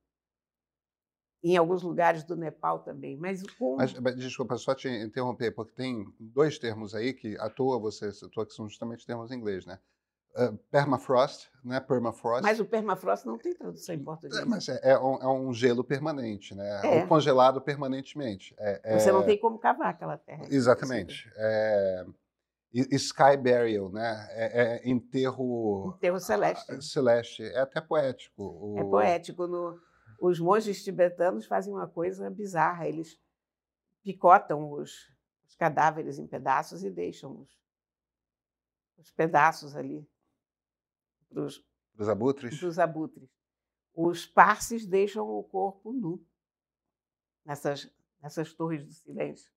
em 1.44 1.58
alguns 1.58 1.82
lugares 1.82 2.24
do 2.24 2.36
Nepal 2.36 2.84
também. 2.84 3.18
Mas, 3.18 3.42
com... 3.58 3.78
mas, 3.78 3.94
desculpa, 4.16 4.58
só 4.58 4.76
te 4.76 4.88
interromper, 4.88 5.52
porque 5.52 5.74
tem 5.74 6.06
dois 6.20 6.60
termos 6.60 6.94
aí 6.94 7.14
que 7.14 7.36
à 7.38 7.50
toa 7.50 7.80
você 7.80 8.12
citou, 8.12 8.46
que 8.46 8.54
são 8.54 8.68
justamente 8.68 9.06
termos 9.06 9.32
em 9.32 9.36
inglês, 9.36 9.66
né? 9.66 9.80
Uh, 10.34 10.58
permafrost, 10.72 11.50
né? 11.64 11.80
Permafrost. 11.82 12.42
Mas 12.42 12.60
o 12.60 12.66
permafrost 12.66 13.26
não 13.26 13.38
tem 13.38 13.54
tradução 13.54 13.94
em 13.94 14.02
português. 14.02 14.42
É, 14.42 14.46
mas 14.46 14.70
é, 14.70 14.80
é, 14.82 14.98
um, 14.98 15.16
é, 15.16 15.28
um, 15.28 15.54
gelo 15.54 15.84
permanente, 15.84 16.56
né? 16.56 16.82
É. 16.86 17.04
Um 17.04 17.08
congelado 17.08 17.60
permanentemente. 17.60 18.56
É, 18.58 18.98
você 18.98 19.12
não 19.12 19.24
tem 19.24 19.38
como 19.38 19.60
cavar 19.60 19.90
aquela 19.90 20.18
terra. 20.18 20.46
Exatamente. 20.50 21.30
É, 21.36 22.06
sky 22.74 23.36
burial, 23.36 23.92
né? 23.92 24.28
É, 24.32 24.90
enterro. 24.90 25.94
Enterro 25.98 26.20
celeste. 26.20 26.82
Celeste. 26.82 27.44
É 27.44 27.60
até 27.60 27.82
poético. 27.82 28.42
O... 28.42 28.80
É 28.80 28.84
poético. 28.86 29.48
No, 29.48 29.78
os 30.22 30.40
monges 30.40 30.82
tibetanos 30.82 31.46
fazem 31.46 31.74
uma 31.74 31.88
coisa 31.88 32.30
bizarra. 32.30 32.88
Eles 32.88 33.20
picotam 34.02 34.72
os, 34.72 35.12
os 35.46 35.56
cadáveres 35.56 36.18
em 36.18 36.26
pedaços 36.26 36.86
e 36.86 36.90
deixam 36.90 37.42
os, 37.42 37.50
os 38.98 39.12
pedaços 39.12 39.76
ali 39.76 40.08
para 41.32 42.04
os 42.04 42.10
abutres? 42.10 42.54
abutres. 42.80 43.30
Os 43.94 44.26
parses 44.26 44.86
deixam 44.86 45.28
o 45.28 45.44
corpo 45.44 45.92
nu 45.92 46.26
nessas, 47.46 47.92
nessas 48.22 48.54
torres 48.54 48.86
do 48.86 48.94
silêncio. 48.94 49.52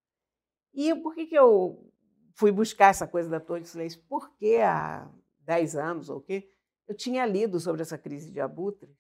E 0.72 0.94
por 0.94 1.14
que, 1.14 1.26
que 1.26 1.38
eu 1.38 1.92
fui 2.34 2.50
buscar 2.50 2.88
essa 2.88 3.06
coisa 3.06 3.28
da 3.28 3.40
torre 3.40 3.60
do 3.60 3.68
silêncio? 3.68 4.02
Porque 4.08 4.56
há 4.56 5.08
10 5.40 5.76
anos 5.76 6.08
ou 6.08 6.18
o 6.18 6.22
quê, 6.22 6.50
eu 6.88 6.96
tinha 6.96 7.24
lido 7.24 7.60
sobre 7.60 7.82
essa 7.82 7.96
crise 7.96 8.30
de 8.30 8.40
abutres 8.40 8.90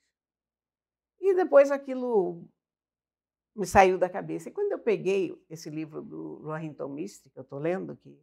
e 1.20 1.34
depois 1.34 1.70
aquilo 1.70 2.46
me 3.54 3.66
saiu 3.66 3.98
da 3.98 4.08
cabeça. 4.08 4.48
E 4.48 4.52
quando 4.52 4.72
eu 4.72 4.78
peguei 4.78 5.34
esse 5.48 5.70
livro 5.70 6.02
do 6.02 6.42
Rohinton 6.42 6.88
Mistry, 6.88 7.30
que 7.30 7.38
eu 7.38 7.42
estou 7.42 7.58
lendo, 7.58 7.96
que 7.96 8.20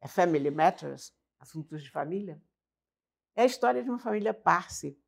é 0.00 0.08
Family 0.08 0.50
Matters, 0.50 1.14
Assuntos 1.38 1.82
de 1.82 1.90
Família, 1.90 2.40
é 3.34 3.42
a 3.42 3.46
história 3.46 3.82
de 3.82 3.90
uma 3.90 3.98
família 3.98 4.32
Parsi. 4.32 4.98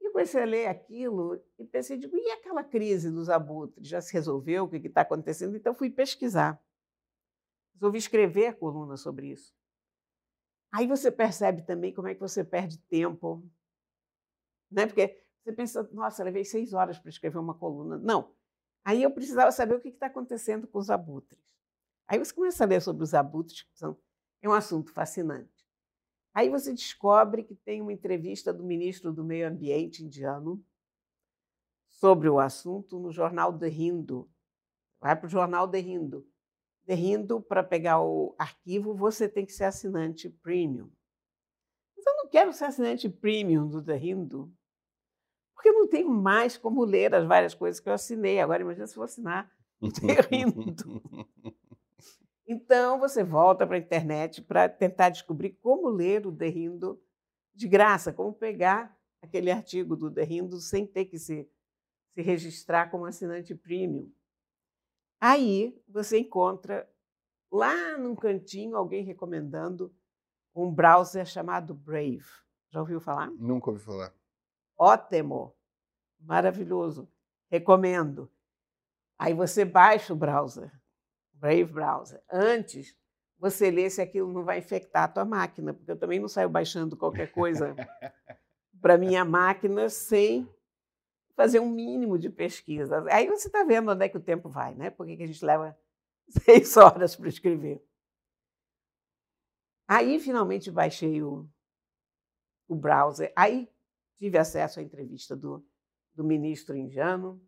E 0.00 0.06
eu 0.06 0.12
comecei 0.12 0.42
a 0.42 0.46
ler 0.46 0.66
aquilo 0.66 1.42
e 1.58 1.64
pensei, 1.64 1.98
digo, 1.98 2.16
e 2.16 2.30
aquela 2.30 2.64
crise 2.64 3.10
dos 3.10 3.28
abutres? 3.28 3.86
Já 3.86 4.00
se 4.00 4.12
resolveu? 4.12 4.64
O 4.64 4.68
que 4.68 4.76
está 4.76 5.02
acontecendo? 5.02 5.56
Então 5.56 5.74
fui 5.74 5.90
pesquisar. 5.90 6.62
Resolvi 7.74 7.98
escrever 7.98 8.46
a 8.46 8.54
coluna 8.54 8.96
sobre 8.96 9.28
isso. 9.28 9.54
Aí 10.72 10.86
você 10.86 11.10
percebe 11.10 11.62
também 11.62 11.92
como 11.92 12.08
é 12.08 12.14
que 12.14 12.20
você 12.20 12.44
perde 12.44 12.78
tempo. 12.78 13.42
Né? 14.70 14.86
Porque 14.86 15.22
você 15.42 15.52
pensa, 15.52 15.88
nossa, 15.92 16.24
levei 16.24 16.44
seis 16.44 16.72
horas 16.72 16.98
para 16.98 17.08
escrever 17.08 17.38
uma 17.38 17.54
coluna. 17.54 17.98
Não. 17.98 18.34
Aí 18.84 19.02
eu 19.02 19.10
precisava 19.10 19.52
saber 19.52 19.74
o 19.74 19.80
que 19.80 19.88
está 19.88 20.06
acontecendo 20.06 20.66
com 20.66 20.78
os 20.78 20.90
abutres. 20.90 21.40
Aí 22.08 22.18
você 22.18 22.32
começa 22.32 22.64
a 22.64 22.66
ler 22.66 22.80
sobre 22.80 23.02
os 23.02 23.14
abutres, 23.14 23.62
que 23.62 23.78
são, 23.78 23.96
é 24.42 24.48
um 24.48 24.52
assunto 24.52 24.92
fascinante. 24.92 25.55
Aí 26.36 26.50
você 26.50 26.70
descobre 26.70 27.42
que 27.42 27.54
tem 27.54 27.80
uma 27.80 27.94
entrevista 27.94 28.52
do 28.52 28.62
ministro 28.62 29.10
do 29.10 29.24
Meio 29.24 29.48
Ambiente 29.48 30.04
indiano 30.04 30.62
sobre 31.88 32.28
o 32.28 32.38
assunto 32.38 32.98
no 32.98 33.10
jornal 33.10 33.58
The 33.58 33.70
Hindu. 33.70 34.30
Vai 35.00 35.16
para 35.16 35.26
o 35.26 35.30
jornal 35.30 35.66
The 35.66 35.80
Hindu. 35.80 36.28
The 36.84 36.94
Hindu, 36.94 37.40
para 37.40 37.64
pegar 37.64 38.02
o 38.02 38.34
arquivo, 38.38 38.94
você 38.94 39.26
tem 39.26 39.46
que 39.46 39.52
ser 39.54 39.64
assinante 39.64 40.28
premium. 40.28 40.90
Mas 41.96 42.04
eu 42.04 42.16
não 42.18 42.28
quero 42.28 42.52
ser 42.52 42.66
assinante 42.66 43.08
premium 43.08 43.66
do 43.66 43.82
The 43.82 43.96
Hindu, 43.96 44.52
porque 45.54 45.70
eu 45.70 45.72
não 45.72 45.88
tenho 45.88 46.10
mais 46.10 46.58
como 46.58 46.84
ler 46.84 47.14
as 47.14 47.26
várias 47.26 47.54
coisas 47.54 47.80
que 47.80 47.88
eu 47.88 47.94
assinei. 47.94 48.40
Agora, 48.40 48.60
imagina 48.60 48.86
se 48.86 48.94
eu 48.94 49.02
assinar 49.02 49.50
o 49.80 49.88
The 49.90 50.36
Hindu. 50.36 51.00
Então, 52.46 53.00
você 53.00 53.24
volta 53.24 53.66
para 53.66 53.76
a 53.76 53.80
internet 53.80 54.40
para 54.40 54.68
tentar 54.68 55.08
descobrir 55.08 55.50
como 55.60 55.88
ler 55.88 56.26
o 56.26 56.30
Derrindo 56.30 57.02
de 57.52 57.66
graça, 57.66 58.12
como 58.12 58.32
pegar 58.32 58.96
aquele 59.20 59.50
artigo 59.50 59.96
do 59.96 60.08
Derrindo 60.08 60.60
sem 60.60 60.86
ter 60.86 61.06
que 61.06 61.18
se, 61.18 61.50
se 62.14 62.22
registrar 62.22 62.88
como 62.90 63.04
assinante 63.04 63.54
premium. 63.54 64.12
Aí 65.20 65.82
você 65.88 66.20
encontra 66.20 66.88
lá 67.50 67.98
num 67.98 68.14
cantinho 68.14 68.76
alguém 68.76 69.02
recomendando 69.02 69.92
um 70.54 70.72
browser 70.72 71.26
chamado 71.26 71.74
Brave. 71.74 72.24
Já 72.70 72.80
ouviu 72.80 73.00
falar? 73.00 73.30
Nunca 73.32 73.70
ouvi 73.70 73.82
falar. 73.82 74.14
Ótimo, 74.78 75.56
maravilhoso, 76.20 77.08
recomendo. 77.50 78.30
Aí 79.18 79.34
você 79.34 79.64
baixa 79.64 80.12
o 80.12 80.16
browser 80.16 80.70
Brave 81.38 81.72
Browser. 81.72 82.22
Antes, 82.30 82.96
você 83.38 83.70
lê 83.70 83.88
se 83.90 84.00
aquilo 84.00 84.32
não 84.32 84.44
vai 84.44 84.58
infectar 84.58 85.04
a 85.04 85.08
tua 85.08 85.24
máquina, 85.24 85.74
porque 85.74 85.90
eu 85.90 85.98
também 85.98 86.18
não 86.18 86.28
saio 86.28 86.48
baixando 86.48 86.96
qualquer 86.96 87.30
coisa 87.32 87.74
para 88.80 88.98
minha 88.98 89.24
máquina 89.24 89.88
sem 89.88 90.48
fazer 91.34 91.60
um 91.60 91.70
mínimo 91.70 92.18
de 92.18 92.30
pesquisa. 92.30 93.04
Aí 93.10 93.28
você 93.28 93.48
está 93.48 93.62
vendo 93.62 93.90
onde 93.90 94.04
é 94.04 94.08
que 94.08 94.16
o 94.16 94.22
tempo 94.22 94.48
vai, 94.48 94.74
né? 94.74 94.90
Por 94.90 95.06
que 95.06 95.22
a 95.22 95.26
gente 95.26 95.44
leva 95.44 95.78
seis 96.44 96.76
horas 96.76 97.14
para 97.14 97.28
escrever? 97.28 97.84
Aí, 99.86 100.18
finalmente, 100.18 100.70
baixei 100.70 101.22
o, 101.22 101.48
o 102.66 102.74
browser. 102.74 103.32
Aí, 103.36 103.70
tive 104.16 104.36
acesso 104.36 104.80
à 104.80 104.82
entrevista 104.82 105.36
do, 105.36 105.64
do 106.14 106.24
ministro 106.24 106.76
indiano, 106.76 107.40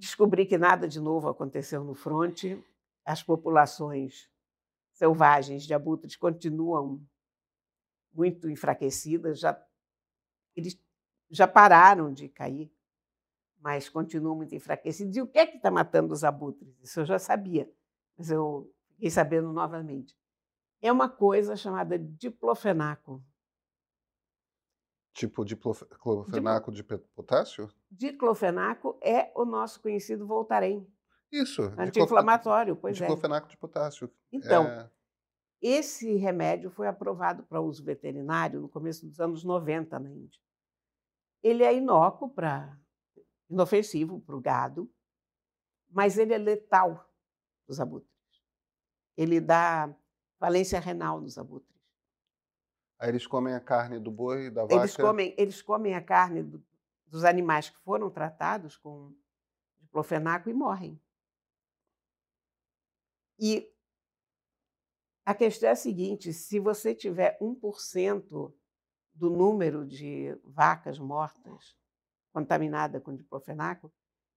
Descobri 0.00 0.46
que 0.46 0.56
nada 0.56 0.88
de 0.88 0.98
novo 0.98 1.28
aconteceu 1.28 1.84
no 1.84 1.92
fronte. 1.92 2.58
As 3.04 3.22
populações 3.22 4.30
selvagens 4.94 5.64
de 5.64 5.74
abutres 5.74 6.16
continuam 6.16 7.06
muito 8.10 8.48
enfraquecidas, 8.48 9.38
já, 9.38 9.62
eles 10.56 10.82
já 11.30 11.46
pararam 11.46 12.10
de 12.14 12.30
cair, 12.30 12.72
mas 13.58 13.90
continuam 13.90 14.36
muito 14.36 14.54
enfraquecidos. 14.54 15.14
E 15.18 15.20
o 15.20 15.26
que 15.26 15.38
é 15.38 15.46
que 15.46 15.58
está 15.58 15.70
matando 15.70 16.14
os 16.14 16.24
abutres? 16.24 16.80
Isso 16.82 17.00
eu 17.00 17.04
já 17.04 17.18
sabia, 17.18 17.70
mas 18.16 18.30
eu 18.30 18.72
fiquei 18.94 19.10
sabendo 19.10 19.52
novamente. 19.52 20.16
É 20.80 20.90
uma 20.90 21.10
coisa 21.10 21.56
chamada 21.56 21.98
diplofenaco. 21.98 23.22
Tipo 25.12 25.44
diclofenaco 25.44 26.70
de 26.70 26.84
potássio? 26.84 27.68
Diclofenaco 27.90 28.98
é 29.02 29.32
o 29.34 29.44
nosso 29.44 29.80
conhecido 29.80 30.26
Voltaren. 30.26 30.86
Isso. 31.32 31.62
Anti-inflamatório, 31.76 32.76
pois 32.76 32.96
diclofenaco 32.96 33.12
é. 33.12 33.16
Diclofenaco 33.16 33.48
de 33.48 33.56
potássio. 33.56 34.10
Então, 34.32 34.66
é... 34.66 34.90
esse 35.60 36.14
remédio 36.16 36.70
foi 36.70 36.86
aprovado 36.86 37.42
para 37.42 37.60
uso 37.60 37.84
veterinário 37.84 38.60
no 38.60 38.68
começo 38.68 39.06
dos 39.06 39.20
anos 39.20 39.44
90 39.44 39.98
na 39.98 40.10
Índia. 40.10 40.40
Ele 41.42 41.64
é 41.64 41.74
inócuo 41.74 42.28
para 42.30 42.78
inofensivo 43.48 44.20
para 44.20 44.36
o 44.36 44.40
gado, 44.40 44.90
mas 45.90 46.16
ele 46.16 46.32
é 46.32 46.38
letal 46.38 46.94
para 47.66 47.72
os 47.72 47.80
abutres. 47.80 48.10
Ele 49.16 49.40
dá 49.40 49.92
falência 50.38 50.78
renal 50.78 51.20
nos 51.20 51.36
abutres. 51.36 51.79
Aí 53.00 53.08
eles 53.08 53.26
comem 53.26 53.54
a 53.54 53.60
carne 53.60 53.98
do 53.98 54.10
boi, 54.10 54.46
e 54.46 54.50
da 54.50 54.62
vaca? 54.62 54.74
Eles 54.74 54.94
comem, 54.94 55.34
eles 55.38 55.62
comem 55.62 55.94
a 55.94 56.02
carne 56.02 56.42
do, 56.42 56.62
dos 57.06 57.24
animais 57.24 57.70
que 57.70 57.78
foram 57.78 58.10
tratados 58.10 58.76
com 58.76 59.16
diclofenaco 59.80 60.50
e 60.50 60.52
morrem. 60.52 61.00
E 63.38 63.72
a 65.24 65.34
questão 65.34 65.70
é 65.70 65.72
a 65.72 65.76
seguinte: 65.76 66.30
se 66.34 66.60
você 66.60 66.94
tiver 66.94 67.38
1% 67.40 68.52
do 69.14 69.30
número 69.30 69.86
de 69.86 70.38
vacas 70.44 70.98
mortas 70.98 71.74
contaminadas 72.34 73.02
com 73.02 73.16
diclofenaco, 73.16 73.90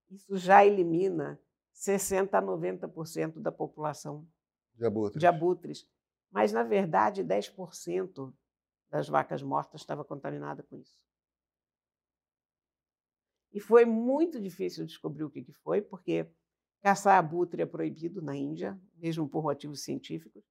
isso 0.09 0.37
já 0.37 0.65
elimina 0.65 1.37
60 1.73 2.37
a 2.37 2.41
90% 2.41 3.41
da 3.41 3.51
população 3.51 4.25
de 4.73 4.85
abutres. 4.85 5.19
de 5.19 5.27
abutres. 5.27 5.87
Mas, 6.31 6.53
na 6.53 6.63
verdade, 6.63 7.23
10% 7.23 8.33
das 8.93 9.09
vacas 9.09 9.41
mortas 9.41 9.81
estava 9.81 10.05
contaminada 10.05 10.61
com 10.61 10.77
isso. 10.77 11.01
E 13.51 13.59
foi 13.59 13.85
muito 13.85 14.39
difícil 14.39 14.85
descobrir 14.85 15.23
o 15.23 15.31
que 15.31 15.51
foi, 15.51 15.81
porque 15.81 16.29
caçar 16.79 17.17
abutre 17.17 17.63
é 17.63 17.65
proibido 17.65 18.21
na 18.21 18.35
Índia, 18.35 18.79
mesmo 18.95 19.27
por 19.27 19.41
motivos 19.41 19.83
científicos. 19.83 20.43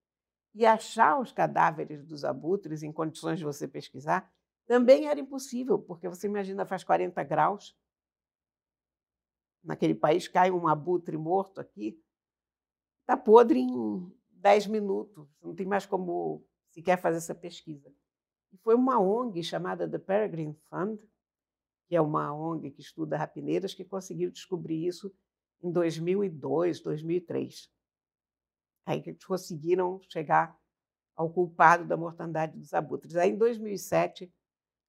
E 0.53 0.67
achar 0.67 1.21
os 1.21 1.31
cadáveres 1.31 2.05
dos 2.05 2.25
abutres 2.25 2.83
em 2.83 2.91
condições 2.91 3.39
de 3.39 3.45
você 3.45 3.69
pesquisar 3.69 4.29
também 4.67 5.07
era 5.07 5.21
impossível, 5.21 5.79
porque 5.79 6.09
você 6.09 6.27
imagina, 6.27 6.67
faz 6.67 6.83
40 6.83 7.23
graus. 7.23 7.79
Naquele 9.63 9.95
país 9.95 10.27
cai 10.27 10.51
um 10.51 10.67
abutre 10.67 11.17
morto 11.17 11.61
aqui, 11.61 11.97
está 13.03 13.17
podre 13.17 13.61
em 13.61 14.13
10 14.33 14.67
minutos, 14.67 15.29
não 15.41 15.55
tem 15.55 15.65
mais 15.65 15.87
como 15.87 16.45
sequer 16.71 17.01
fazer 17.01 17.19
essa 17.19 17.37
pesquisa. 17.37 17.95
E 18.53 18.59
foi 18.59 18.75
uma 18.75 19.01
ONG 19.01 19.43
chamada 19.43 19.89
The 19.89 19.99
Peregrine 19.99 20.55
Fund, 20.69 21.01
que 21.89 21.97
é 21.97 22.01
uma 22.01 22.33
ONG 22.33 22.71
que 22.71 22.81
estuda 22.81 23.17
rapineiras, 23.17 23.75
que 23.75 23.85
conseguiu 23.85 24.31
descobrir 24.31 24.87
isso 24.87 25.13
em 25.63 25.71
2002, 25.71 26.81
2003. 26.81 27.71
Aí 28.87 29.01
que 29.01 29.11
eles 29.11 29.25
conseguiram 29.25 30.01
chegar 30.09 30.57
ao 31.17 31.31
culpado 31.31 31.87
da 31.87 31.97
mortandade 31.97 32.59
dos 32.59 32.73
abutres. 32.75 33.17
Aí, 33.17 33.31
em 33.31 33.37
2007, 33.37 34.33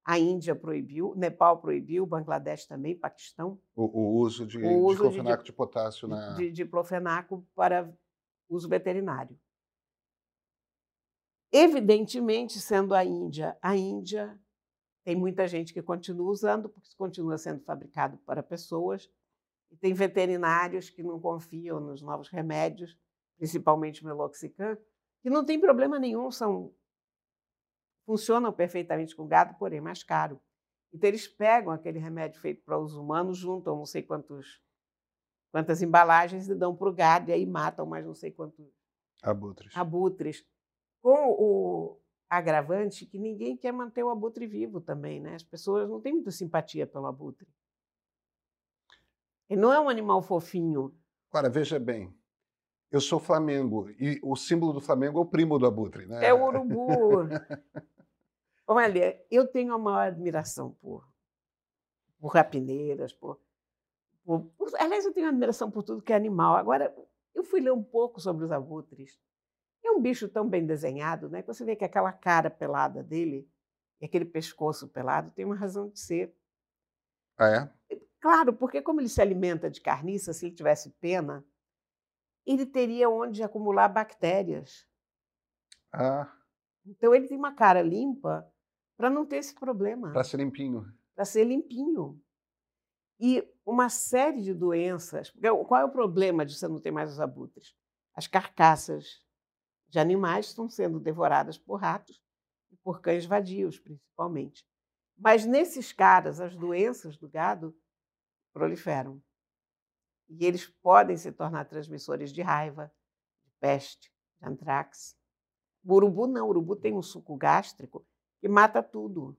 a 0.05 0.19
Índia 0.19 0.55
proibiu, 0.55 1.13
Nepal 1.15 1.61
proibiu, 1.61 2.05
Bangladesh 2.05 2.65
também, 2.65 2.97
Paquistão. 2.97 3.59
O, 3.75 3.83
o 3.83 4.17
uso 4.17 4.45
de, 4.45 4.57
o 4.57 4.85
uso 4.85 5.09
de, 5.09 5.43
de 5.43 5.53
potássio 5.53 6.07
na. 6.07 6.33
De 6.33 6.51
diclofenaco 6.51 7.45
para 7.55 7.93
uso 8.49 8.67
veterinário. 8.67 9.37
Evidentemente, 11.55 12.59
sendo 12.59 12.95
a 12.95 13.05
Índia, 13.05 13.55
a 13.61 13.77
Índia 13.77 14.39
tem 15.05 15.15
muita 15.15 15.47
gente 15.47 15.71
que 15.71 15.83
continua 15.83 16.31
usando, 16.31 16.67
porque 16.67 16.89
continua 16.97 17.37
sendo 17.37 17.63
fabricado 17.63 18.17
para 18.25 18.41
pessoas, 18.41 19.07
e 19.69 19.77
tem 19.77 19.93
veterinários 19.93 20.89
que 20.89 21.03
não 21.03 21.19
confiam 21.19 21.79
nos 21.79 22.01
novos 22.01 22.27
remédios, 22.29 22.97
principalmente 23.37 24.01
o 24.01 24.07
meloxicam, 24.07 24.75
que 25.21 25.29
não 25.29 25.45
tem 25.45 25.59
problema 25.59 25.99
nenhum, 25.99 26.31
são 26.31 26.73
funcionam 28.03 28.51
perfeitamente 28.51 29.15
com 29.15 29.27
gado, 29.27 29.55
porém 29.59 29.79
mais 29.79 30.03
caro. 30.03 30.41
Então 30.91 31.07
eles 31.07 31.27
pegam 31.27 31.71
aquele 31.71 31.99
remédio 31.99 32.41
feito 32.41 32.63
para 32.63 32.79
uso 32.79 32.99
humano, 32.99 33.31
juntam 33.31 33.77
não 33.77 33.85
sei 33.85 34.01
quantos, 34.01 34.59
quantas 35.51 35.83
embalagens 35.83 36.49
e 36.49 36.55
dão 36.55 36.75
para 36.75 36.89
o 36.89 36.93
gado, 36.93 37.29
e 37.29 37.33
aí 37.33 37.45
matam 37.45 37.85
mais 37.85 38.05
não 38.05 38.15
sei 38.15 38.31
quantos 38.31 38.65
abutres. 39.21 39.75
abutres 39.77 40.45
com 41.03 41.35
o 41.37 41.99
agravante 42.29 43.05
que 43.05 43.19
ninguém 43.19 43.57
quer 43.57 43.73
manter 43.73 44.01
o 44.03 44.09
abutre 44.09 44.47
vivo 44.47 44.79
também, 44.79 45.19
né? 45.19 45.35
As 45.35 45.43
pessoas 45.43 45.87
não 45.89 45.99
têm 45.99 46.13
muita 46.13 46.31
simpatia 46.31 46.87
pelo 46.87 47.05
abutre. 47.05 47.45
Ele 49.49 49.59
não 49.59 49.71
é 49.71 49.79
um 49.79 49.89
animal 49.89 50.21
fofinho. 50.21 50.95
Agora, 51.29 51.49
veja 51.49 51.77
bem, 51.77 52.15
eu 52.89 53.01
sou 53.01 53.19
Flamengo 53.19 53.89
e 53.99 54.17
o 54.23 54.35
símbolo 54.37 54.71
do 54.71 54.79
Flamengo 54.79 55.19
é 55.19 55.21
o 55.21 55.25
primo 55.25 55.59
do 55.59 55.67
abutre, 55.67 56.07
né? 56.07 56.25
É 56.25 56.33
o 56.33 56.41
urubu. 56.41 57.27
Olha, 58.65 59.21
eu 59.29 59.45
tenho 59.45 59.73
a 59.73 59.77
maior 59.77 60.07
admiração 60.07 60.71
por, 60.81 61.05
por 62.17 62.29
rapineiras, 62.29 63.11
por, 63.11 63.41
por, 64.23 64.45
por, 64.57 64.71
Aliás, 64.79 65.05
eu 65.05 65.13
tenho 65.13 65.27
admiração 65.27 65.69
por 65.69 65.83
tudo 65.83 66.01
que 66.01 66.13
é 66.13 66.15
animal. 66.15 66.55
Agora, 66.55 66.95
eu 67.35 67.43
fui 67.43 67.59
ler 67.59 67.73
um 67.73 67.83
pouco 67.83 68.21
sobre 68.21 68.45
os 68.45 68.51
abutres 68.53 69.19
é 69.83 69.91
um 69.91 70.01
bicho 70.01 70.29
tão 70.29 70.47
bem 70.47 70.65
desenhado, 70.65 71.29
né? 71.29 71.41
Você 71.43 71.65
vê 71.65 71.75
que 71.75 71.83
aquela 71.83 72.11
cara 72.11 72.49
pelada 72.49 73.03
dele 73.03 73.49
e 73.99 74.05
aquele 74.05 74.25
pescoço 74.25 74.87
pelado 74.87 75.31
tem 75.31 75.45
uma 75.45 75.55
razão 75.55 75.89
de 75.89 75.99
ser. 75.99 76.35
Ah, 77.37 77.69
é? 77.89 77.97
Claro, 78.19 78.53
porque 78.53 78.81
como 78.81 79.01
ele 79.01 79.09
se 79.09 79.21
alimenta 79.21 79.69
de 79.69 79.81
carniça, 79.81 80.33
se 80.33 80.45
ele 80.45 80.55
tivesse 80.55 80.91
pena, 80.91 81.45
ele 82.45 82.65
teria 82.65 83.09
onde 83.09 83.43
acumular 83.43 83.87
bactérias. 83.89 84.87
Ah. 85.91 86.31
Então 86.85 87.13
ele 87.13 87.27
tem 87.27 87.37
uma 87.37 87.53
cara 87.53 87.81
limpa 87.81 88.49
para 88.97 89.09
não 89.09 89.25
ter 89.25 89.37
esse 89.37 89.53
problema. 89.53 90.11
Para 90.11 90.23
ser 90.23 90.37
limpinho. 90.37 90.85
Para 91.15 91.25
ser 91.25 91.43
limpinho. 91.45 92.21
E 93.19 93.47
uma 93.65 93.89
série 93.89 94.41
de 94.41 94.53
doenças. 94.53 95.33
Qual 95.67 95.81
é 95.81 95.85
o 95.85 95.91
problema 95.91 96.45
de 96.45 96.55
você 96.55 96.67
não 96.67 96.79
ter 96.79 96.91
mais 96.91 97.11
os 97.11 97.19
abutres? 97.19 97.75
As 98.13 98.27
carcaças 98.27 99.22
de 99.93 99.99
animais 99.99 100.47
estão 100.47 100.67
sendo 100.67 100.99
devoradas 100.99 101.55
por 101.55 101.75
ratos 101.75 102.19
e 102.71 102.75
por 102.77 102.99
cães 102.99 103.27
vadios, 103.27 103.77
principalmente. 103.77 104.65
Mas 105.15 105.45
nesses 105.45 105.93
caras, 105.93 106.41
as 106.41 106.55
doenças 106.55 107.15
do 107.15 107.29
gado 107.29 107.77
proliferam. 108.51 109.21
E 110.27 110.47
eles 110.47 110.65
podem 110.65 111.15
se 111.15 111.31
tornar 111.31 111.65
transmissores 111.65 112.33
de 112.33 112.41
raiva, 112.41 112.91
de 113.45 113.51
peste, 113.59 114.11
de 114.41 114.47
antrax. 114.47 115.15
O 115.85 115.93
urubu 115.93 116.25
não, 116.25 116.47
o 116.47 116.49
urubu 116.49 116.75
tem 116.75 116.95
um 116.95 117.03
suco 117.03 117.37
gástrico 117.37 118.03
que 118.39 118.47
mata 118.47 118.81
tudo. 118.81 119.37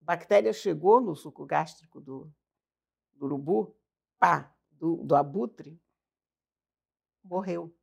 A 0.00 0.06
bactéria 0.06 0.54
chegou 0.54 1.02
no 1.02 1.14
suco 1.14 1.44
gástrico 1.44 2.00
do, 2.00 2.32
do 3.12 3.26
urubu, 3.26 3.76
pá, 4.18 4.56
do, 4.70 5.04
do 5.04 5.14
abutre, 5.14 5.78
morreu. 7.22 7.76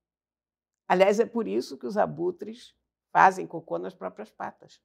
Aliás, 0.91 1.21
é 1.21 1.25
por 1.25 1.47
isso 1.47 1.77
que 1.77 1.88
os 1.88 1.95
abutres 1.95 2.75
fazem 3.13 3.47
cocô 3.47 3.80
nas 3.80 3.95
próprias 3.95 4.30
patas. 4.30 4.84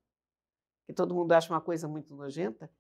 Que 0.87 0.93
todo 0.93 1.13
mundo 1.13 1.33
acha 1.33 1.53
uma 1.53 1.61
coisa 1.61 1.89
muito 1.89 2.15
nojenta, 2.15 2.71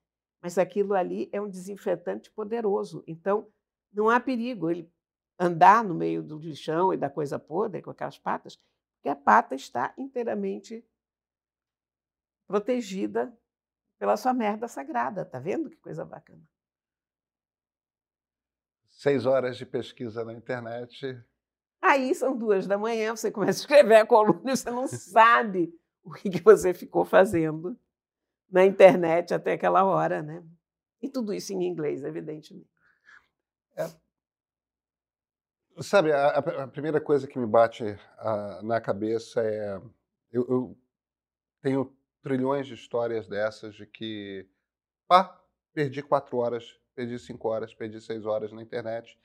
mas 0.40 0.56
aquilo 0.56 0.94
ali 0.94 1.28
é 1.32 1.40
um 1.40 1.50
desinfetante 1.50 2.30
poderoso. 2.30 3.02
Então, 3.04 3.52
não 3.92 4.08
há 4.08 4.20
perigo 4.20 4.70
ele 4.70 4.88
andar 5.36 5.82
no 5.82 5.92
meio 5.92 6.22
do 6.22 6.38
lixão 6.38 6.94
e 6.94 6.96
da 6.96 7.10
coisa 7.10 7.36
podre 7.36 7.82
com 7.82 7.90
aquelas 7.90 8.16
patas, 8.16 8.60
porque 8.94 9.08
a 9.08 9.16
pata 9.16 9.56
está 9.56 9.92
inteiramente 9.98 10.88
protegida 12.46 13.36
pela 13.98 14.16
sua 14.16 14.32
merda 14.32 14.68
sagrada. 14.68 15.24
Tá 15.24 15.40
vendo 15.40 15.68
que 15.68 15.78
coisa 15.78 16.04
bacana? 16.04 16.48
Seis 18.86 19.26
horas 19.26 19.56
de 19.56 19.66
pesquisa 19.66 20.24
na 20.24 20.32
internet 20.32 21.20
Aí 21.80 22.14
são 22.14 22.36
duas 22.36 22.66
da 22.66 22.78
manhã, 22.78 23.14
você 23.14 23.30
começa 23.30 23.60
a 23.60 23.62
escrever 23.62 23.96
a 23.96 24.06
coluna 24.06 24.52
e 24.52 24.56
você 24.56 24.70
não 24.70 24.86
sabe 24.86 25.72
o 26.02 26.12
que, 26.12 26.30
que 26.30 26.42
você 26.42 26.72
ficou 26.72 27.04
fazendo 27.04 27.78
na 28.50 28.64
internet 28.64 29.34
até 29.34 29.52
aquela 29.52 29.84
hora, 29.84 30.22
né? 30.22 30.42
E 31.02 31.08
tudo 31.08 31.32
isso 31.32 31.52
em 31.52 31.64
inglês, 31.66 32.02
evidentemente. 32.02 32.70
É. 33.76 33.86
Sabe, 35.82 36.12
a, 36.12 36.28
a, 36.28 36.66
primeira 36.68 37.00
coisa 37.00 37.26
que 37.26 37.38
me 37.38 37.46
bate 37.46 37.84
a, 38.18 38.62
na 38.62 38.80
cabeça 38.80 39.42
é. 39.42 39.80
Eu, 40.32 40.46
eu, 40.48 40.78
tenho 41.60 41.94
trilhões 42.22 42.66
de 42.66 42.74
histórias 42.74 43.28
dessas 43.28 43.74
de 43.74 43.86
que. 43.86 44.48
Pá, 45.06 45.38
perdi 45.74 46.02
quatro 46.02 46.38
horas, 46.38 46.80
perdi 46.94 47.18
cinco 47.18 47.48
horas, 47.48 47.74
perdi 47.74 48.00
seis 48.00 48.24
horas 48.24 48.52
na 48.52 48.62
internet 48.62 49.18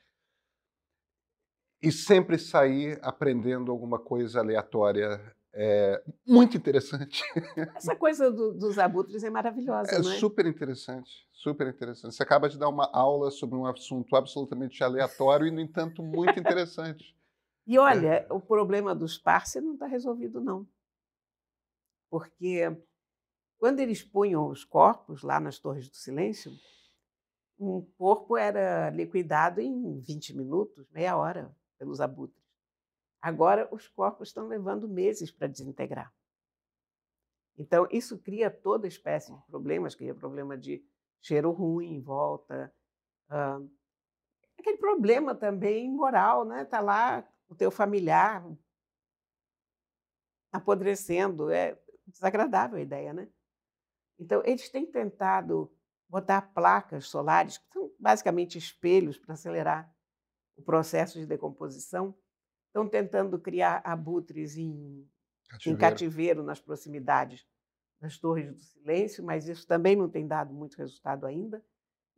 e 1.82 1.90
sempre 1.90 2.38
sair 2.38 2.98
aprendendo 3.02 3.72
alguma 3.72 3.98
coisa 3.98 4.38
aleatória 4.38 5.20
é, 5.52 6.02
muito 6.26 6.56
interessante. 6.56 7.22
Essa 7.76 7.96
coisa 7.96 8.30
do, 8.30 8.54
dos 8.54 8.78
abutres 8.78 9.22
é 9.24 9.28
maravilhosa, 9.28 9.96
é, 9.96 9.98
não 9.98 10.12
é? 10.12 10.16
super 10.16 10.46
interessante, 10.46 11.28
super 11.32 11.66
interessante. 11.66 12.14
Você 12.14 12.22
acaba 12.22 12.48
de 12.48 12.58
dar 12.58 12.68
uma 12.68 12.88
aula 12.92 13.30
sobre 13.30 13.56
um 13.58 13.66
assunto 13.66 14.16
absolutamente 14.16 14.82
aleatório 14.82 15.46
e, 15.46 15.50
no 15.50 15.60
entanto, 15.60 16.02
muito 16.02 16.38
interessante. 16.38 17.14
e 17.66 17.78
olha, 17.78 18.08
é. 18.08 18.26
o 18.30 18.40
problema 18.40 18.94
dos 18.94 19.18
parceiros 19.18 19.66
não 19.66 19.74
está 19.74 19.86
resolvido, 19.86 20.40
não. 20.40 20.66
Porque 22.08 22.74
quando 23.58 23.80
eles 23.80 24.02
punham 24.02 24.48
os 24.48 24.64
corpos 24.64 25.22
lá 25.22 25.38
nas 25.38 25.58
Torres 25.58 25.88
do 25.88 25.96
Silêncio, 25.96 26.52
um 27.58 27.82
corpo 27.98 28.36
era 28.36 28.88
liquidado 28.90 29.60
em 29.60 29.98
20 30.00 30.36
minutos, 30.36 30.88
meia 30.90 31.16
hora 31.16 31.54
pelos 31.82 32.00
abutres. 32.00 32.40
Agora, 33.20 33.68
os 33.72 33.88
corpos 33.88 34.28
estão 34.28 34.46
levando 34.46 34.88
meses 34.88 35.32
para 35.32 35.48
desintegrar. 35.48 36.14
Então, 37.58 37.88
isso 37.90 38.16
cria 38.18 38.48
toda 38.48 38.86
espécie 38.86 39.34
de 39.34 39.42
problemas, 39.46 39.96
cria 39.96 40.14
problema 40.14 40.56
de 40.56 40.80
cheiro 41.20 41.50
ruim 41.50 41.94
em 41.94 42.00
volta, 42.00 42.72
aquele 44.56 44.76
problema 44.78 45.34
também 45.34 45.90
moral, 45.90 46.44
né? 46.44 46.62
Está 46.62 46.80
lá 46.80 47.28
o 47.48 47.54
teu 47.56 47.70
familiar 47.70 48.46
apodrecendo, 50.52 51.50
é 51.50 51.76
desagradável 52.06 52.78
a 52.78 52.82
ideia, 52.82 53.12
né? 53.12 53.28
Então, 54.20 54.40
eles 54.44 54.70
têm 54.70 54.86
tentado 54.86 55.74
botar 56.08 56.42
placas 56.54 57.08
solares, 57.08 57.58
que 57.58 57.72
são 57.72 57.92
basicamente 57.98 58.56
espelhos 58.56 59.18
para 59.18 59.34
acelerar 59.34 59.92
o 60.56 60.62
processo 60.62 61.18
de 61.18 61.26
decomposição, 61.26 62.14
estão 62.68 62.88
tentando 62.88 63.38
criar 63.40 63.82
abutres 63.84 64.56
em 64.56 65.08
cativeiro. 65.48 65.76
em 65.76 65.76
cativeiro 65.76 66.42
nas 66.42 66.60
proximidades 66.60 67.46
das 68.00 68.18
Torres 68.18 68.52
do 68.52 68.60
Silêncio, 68.60 69.24
mas 69.24 69.48
isso 69.48 69.66
também 69.66 69.96
não 69.96 70.08
tem 70.10 70.26
dado 70.26 70.54
muito 70.54 70.76
resultado 70.76 71.26
ainda. 71.26 71.64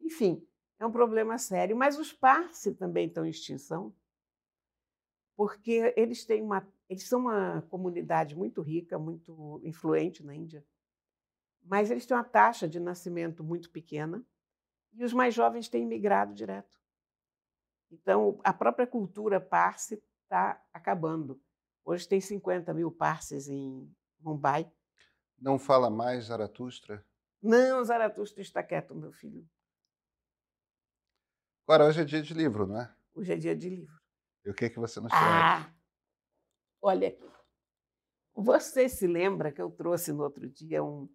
Enfim, 0.01 0.47
é 0.79 0.87
um 0.87 0.93
problema 0.93 1.39
sério. 1.39 1.77
Mas 1.77 1.99
os 1.99 2.13
parse 2.13 2.75
também 2.75 3.09
estão 3.09 3.27
em 3.27 3.31
extinção. 3.31 3.95
porque 5.37 5.93
eles 5.97 6.25
têm 6.25 6.43
uma, 6.43 6.67
eles 6.89 7.09
são 7.09 7.21
uma 7.21 7.63
comunidade 7.63 8.37
muito 8.37 8.63
rica, 8.63 8.99
muito 8.99 9.61
influente 9.65 10.23
na 10.25 10.35
Índia, 10.35 10.65
mas 11.63 11.91
eles 11.91 12.07
têm 12.07 12.17
uma 12.17 12.25
taxa 12.25 12.69
de 12.69 12.79
nascimento 12.79 13.43
muito 13.43 13.71
pequena 13.71 14.25
e 14.95 15.05
os 15.05 15.13
mais 15.13 15.35
jovens 15.35 15.69
têm 15.69 15.87
migrado 15.87 16.35
direto. 16.35 16.81
Então, 17.91 18.41
a 18.43 18.53
própria 18.53 18.87
cultura 18.87 19.41
parsi 19.41 20.03
está 20.23 20.61
acabando. 20.73 21.41
Hoje 21.85 22.09
tem 22.09 22.21
50 22.21 22.73
mil 22.75 22.91
parses 22.91 23.49
em 23.49 23.91
Mumbai. 24.21 24.71
Não 25.39 25.59
fala 25.59 25.91
mais 25.91 26.25
Zaratustra? 26.27 27.05
Não, 27.43 27.85
Zaratustra 27.85 28.41
está 28.41 28.63
quieto, 28.63 28.95
meu 28.95 29.13
filho. 29.13 29.47
Agora, 31.67 31.87
hoje 31.87 32.01
é 32.01 32.05
dia 32.05 32.23
de 32.23 32.35
livro, 32.35 32.67
não 32.67 32.81
é? 32.81 32.95
Hoje 33.15 33.33
é 33.33 33.37
dia 33.37 33.55
de 33.57 33.69
livro. 33.69 33.95
E 34.45 34.51
o 34.51 34.55
que, 34.55 34.67
é 34.67 34.71
que 34.71 34.79
você 34.79 35.01
nos 35.01 35.13
Ah, 35.13 35.59
traz? 35.61 35.75
olha 36.83 37.09
aqui. 37.09 37.25
Você 38.35 38.89
se 38.89 39.07
lembra 39.07 39.53
que 39.53 39.63
eu 39.63 39.71
trouxe 39.71 40.13
no 40.13 40.23
outro 40.23 40.49
dia 40.51 40.83
um, 40.83 41.09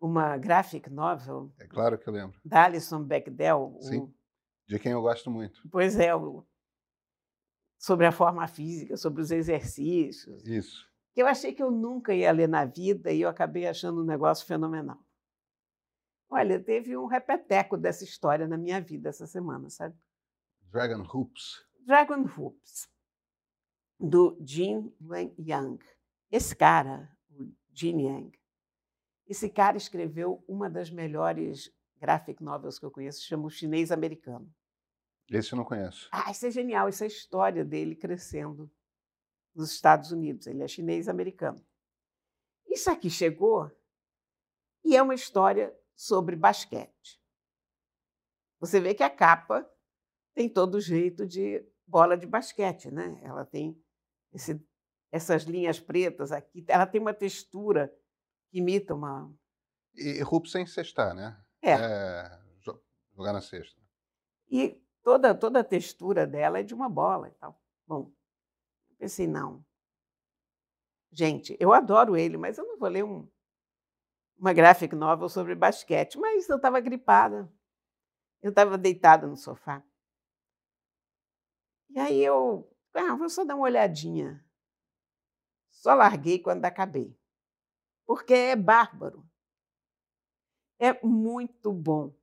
uma 0.00 0.36
graphic 0.38 0.88
novel 0.88 1.52
É 1.58 1.66
claro 1.66 1.98
que 1.98 2.08
eu 2.08 2.12
lembro. 2.12 2.40
da 2.44 2.64
Alison 2.64 3.02
Bechdel? 3.02 3.74
o- 3.76 3.82
Sim. 3.82 4.14
De 4.66 4.78
quem 4.78 4.92
eu 4.92 5.00
gosto 5.02 5.30
muito. 5.30 5.62
pois 5.70 5.96
é, 5.98 6.14
o- 6.14 6.44
sobre 7.78 8.06
a 8.06 8.12
forma 8.12 8.46
física, 8.48 8.96
sobre 8.96 9.20
os 9.22 9.30
exercícios. 9.30 10.42
Isso. 10.46 10.86
que 11.14 11.22
eu 11.22 11.26
achei 11.26 11.54
que 11.54 11.62
eu 11.62 11.70
nunca 11.70 12.14
ia 12.14 12.30
ler 12.30 12.46
na 12.48 12.66
vida 12.66 13.10
e 13.10 13.22
eu 13.22 13.28
acabei 13.30 13.66
achando 13.66 14.02
um 14.02 14.04
negócio 14.04 14.44
fenomenal. 14.46 14.98
Olha, 16.28 16.62
teve 16.62 16.94
um 16.96 17.06
repeteco 17.06 17.76
dessa 17.78 18.04
história 18.04 18.46
na 18.46 18.58
minha 18.58 18.80
vida 18.82 19.08
essa 19.08 19.26
semana, 19.26 19.70
sabe? 19.70 19.96
Dragon 20.70 21.02
Hoops. 21.10 21.64
Dragon 21.86 22.22
Hoops, 22.36 22.88
do 23.98 24.36
Jin 24.44 24.92
Yang. 25.38 25.86
Esse 26.30 26.54
cara, 26.54 27.08
o 27.30 27.48
Jin 27.72 28.00
Yang, 28.02 28.38
esse 29.26 29.48
cara 29.48 29.76
escreveu 29.78 30.44
uma 30.46 30.68
das 30.68 30.90
melhores 30.90 31.72
graphic 31.98 32.42
novels 32.42 32.78
que 32.78 32.84
eu 32.86 32.90
conheço, 32.90 33.24
chama 33.24 33.46
O 33.46 33.50
Chinês 33.50 33.90
Americano. 33.90 34.52
Esse 35.30 35.52
eu 35.52 35.56
não 35.56 35.64
conheço. 35.64 36.08
Ah, 36.12 36.30
isso 36.30 36.46
é 36.46 36.50
genial, 36.50 36.88
isso 36.88 37.02
é 37.02 37.06
a 37.06 37.08
história 37.08 37.64
dele 37.64 37.96
crescendo 37.96 38.70
nos 39.54 39.72
Estados 39.72 40.12
Unidos. 40.12 40.46
Ele 40.46 40.62
é 40.62 40.68
chinês-americano. 40.68 41.64
Isso 42.68 42.90
aqui 42.90 43.10
chegou 43.10 43.70
e 44.84 44.96
é 44.96 45.02
uma 45.02 45.14
história 45.14 45.76
sobre 45.96 46.36
basquete. 46.36 47.20
Você 48.60 48.80
vê 48.80 48.94
que 48.94 49.02
a 49.02 49.10
capa 49.10 49.68
tem 50.34 50.48
todo 50.48 50.80
jeito 50.80 51.26
de 51.26 51.64
bola 51.86 52.16
de 52.16 52.26
basquete, 52.26 52.90
né? 52.90 53.18
Ela 53.22 53.44
tem 53.44 53.80
esse- 54.32 54.60
essas 55.10 55.44
linhas 55.44 55.80
pretas 55.80 56.30
aqui, 56.32 56.64
ela 56.68 56.86
tem 56.86 57.00
uma 57.00 57.14
textura 57.14 57.88
que 58.50 58.58
imita 58.58 58.94
uma. 58.94 59.34
E 59.94 60.22
hoops 60.22 60.52
sem 60.52 60.66
cestar, 60.66 61.14
né? 61.14 61.42
É, 61.62 61.76
jo- 62.60 62.80
jogar 63.16 63.32
na 63.32 63.40
cesta. 63.40 63.80
E 64.50 64.80
toda, 65.02 65.34
toda 65.34 65.60
a 65.60 65.64
textura 65.64 66.26
dela 66.26 66.58
é 66.60 66.62
de 66.62 66.74
uma 66.74 66.88
bola 66.88 67.28
e 67.28 67.32
tal. 67.32 67.60
Bom, 67.86 68.12
eu 68.90 68.96
pensei, 68.98 69.26
não. 69.26 69.64
Gente, 71.10 71.56
eu 71.58 71.72
adoro 71.72 72.16
ele, 72.16 72.36
mas 72.36 72.58
eu 72.58 72.64
não 72.66 72.78
vou 72.78 72.88
ler 72.88 73.02
um, 73.04 73.26
uma 74.38 74.52
graphic 74.52 74.94
novel 74.94 75.28
sobre 75.28 75.54
basquete. 75.54 76.18
Mas 76.18 76.48
eu 76.48 76.56
estava 76.56 76.80
gripada. 76.80 77.50
Eu 78.42 78.50
estava 78.50 78.78
deitada 78.78 79.26
no 79.26 79.36
sofá. 79.36 79.82
E 81.90 81.98
aí 81.98 82.20
eu, 82.24 82.70
ah, 82.94 83.16
vou 83.16 83.28
só 83.28 83.44
dar 83.44 83.56
uma 83.56 83.64
olhadinha. 83.64 84.44
Só 85.70 85.94
larguei 85.94 86.40
quando 86.40 86.64
acabei. 86.64 87.16
Porque 88.06 88.34
é 88.34 88.56
bárbaro. 88.56 89.24
É 90.78 90.92
muito 91.04 91.72
bom. 91.72 92.14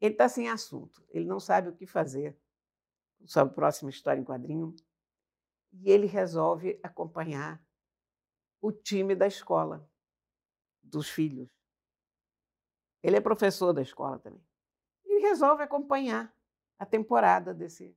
Ele 0.00 0.14
está 0.14 0.28
sem 0.28 0.48
assunto, 0.48 1.04
ele 1.08 1.26
não 1.26 1.40
sabe 1.40 1.68
o 1.68 1.74
que 1.74 1.86
fazer 1.86 2.38
sobre 3.26 3.52
a 3.52 3.54
próxima 3.54 3.90
história 3.90 4.20
em 4.20 4.24
quadrinho. 4.24 4.74
E 5.72 5.90
ele 5.90 6.06
resolve 6.06 6.78
acompanhar 6.82 7.62
o 8.60 8.72
time 8.72 9.14
da 9.14 9.26
escola, 9.26 9.88
dos 10.82 11.08
filhos. 11.08 11.48
Ele 13.02 13.16
é 13.16 13.20
professor 13.20 13.72
da 13.72 13.82
escola 13.82 14.18
também. 14.18 14.42
E 15.04 15.20
resolve 15.20 15.62
acompanhar 15.62 16.34
a 16.78 16.86
temporada 16.86 17.52
desse, 17.52 17.96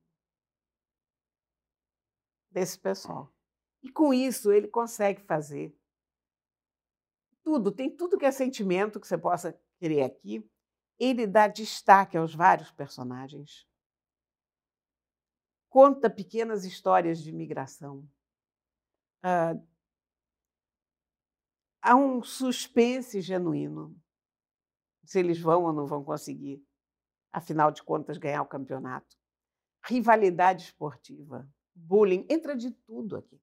desse 2.50 2.78
pessoal. 2.78 3.32
E 3.82 3.90
com 3.90 4.12
isso 4.12 4.52
ele 4.52 4.68
consegue 4.68 5.22
fazer 5.22 5.76
tudo, 7.42 7.72
tem 7.72 7.90
tudo 7.94 8.18
que 8.18 8.26
é 8.26 8.30
sentimento 8.30 9.00
que 9.00 9.06
você 9.06 9.18
possa 9.18 9.58
querer 9.78 10.02
aqui. 10.02 10.48
Ele 10.98 11.26
dá 11.26 11.48
destaque 11.48 12.16
aos 12.16 12.34
vários 12.34 12.70
personagens, 12.70 13.66
conta 15.68 16.08
pequenas 16.08 16.64
histórias 16.64 17.22
de 17.22 17.32
migração. 17.32 18.08
Ah, 19.22 19.54
há 21.80 21.96
um 21.96 22.22
suspense 22.22 23.20
genuíno 23.20 23.96
se 25.04 25.18
eles 25.18 25.38
vão 25.38 25.64
ou 25.64 25.72
não 25.72 25.86
vão 25.86 26.04
conseguir, 26.04 26.64
afinal 27.32 27.72
de 27.72 27.82
contas, 27.82 28.18
ganhar 28.18 28.42
o 28.42 28.46
campeonato. 28.46 29.16
Rivalidade 29.84 30.64
esportiva, 30.64 31.48
bullying, 31.74 32.24
entra 32.30 32.56
de 32.56 32.70
tudo 32.70 33.16
aqui. 33.16 33.40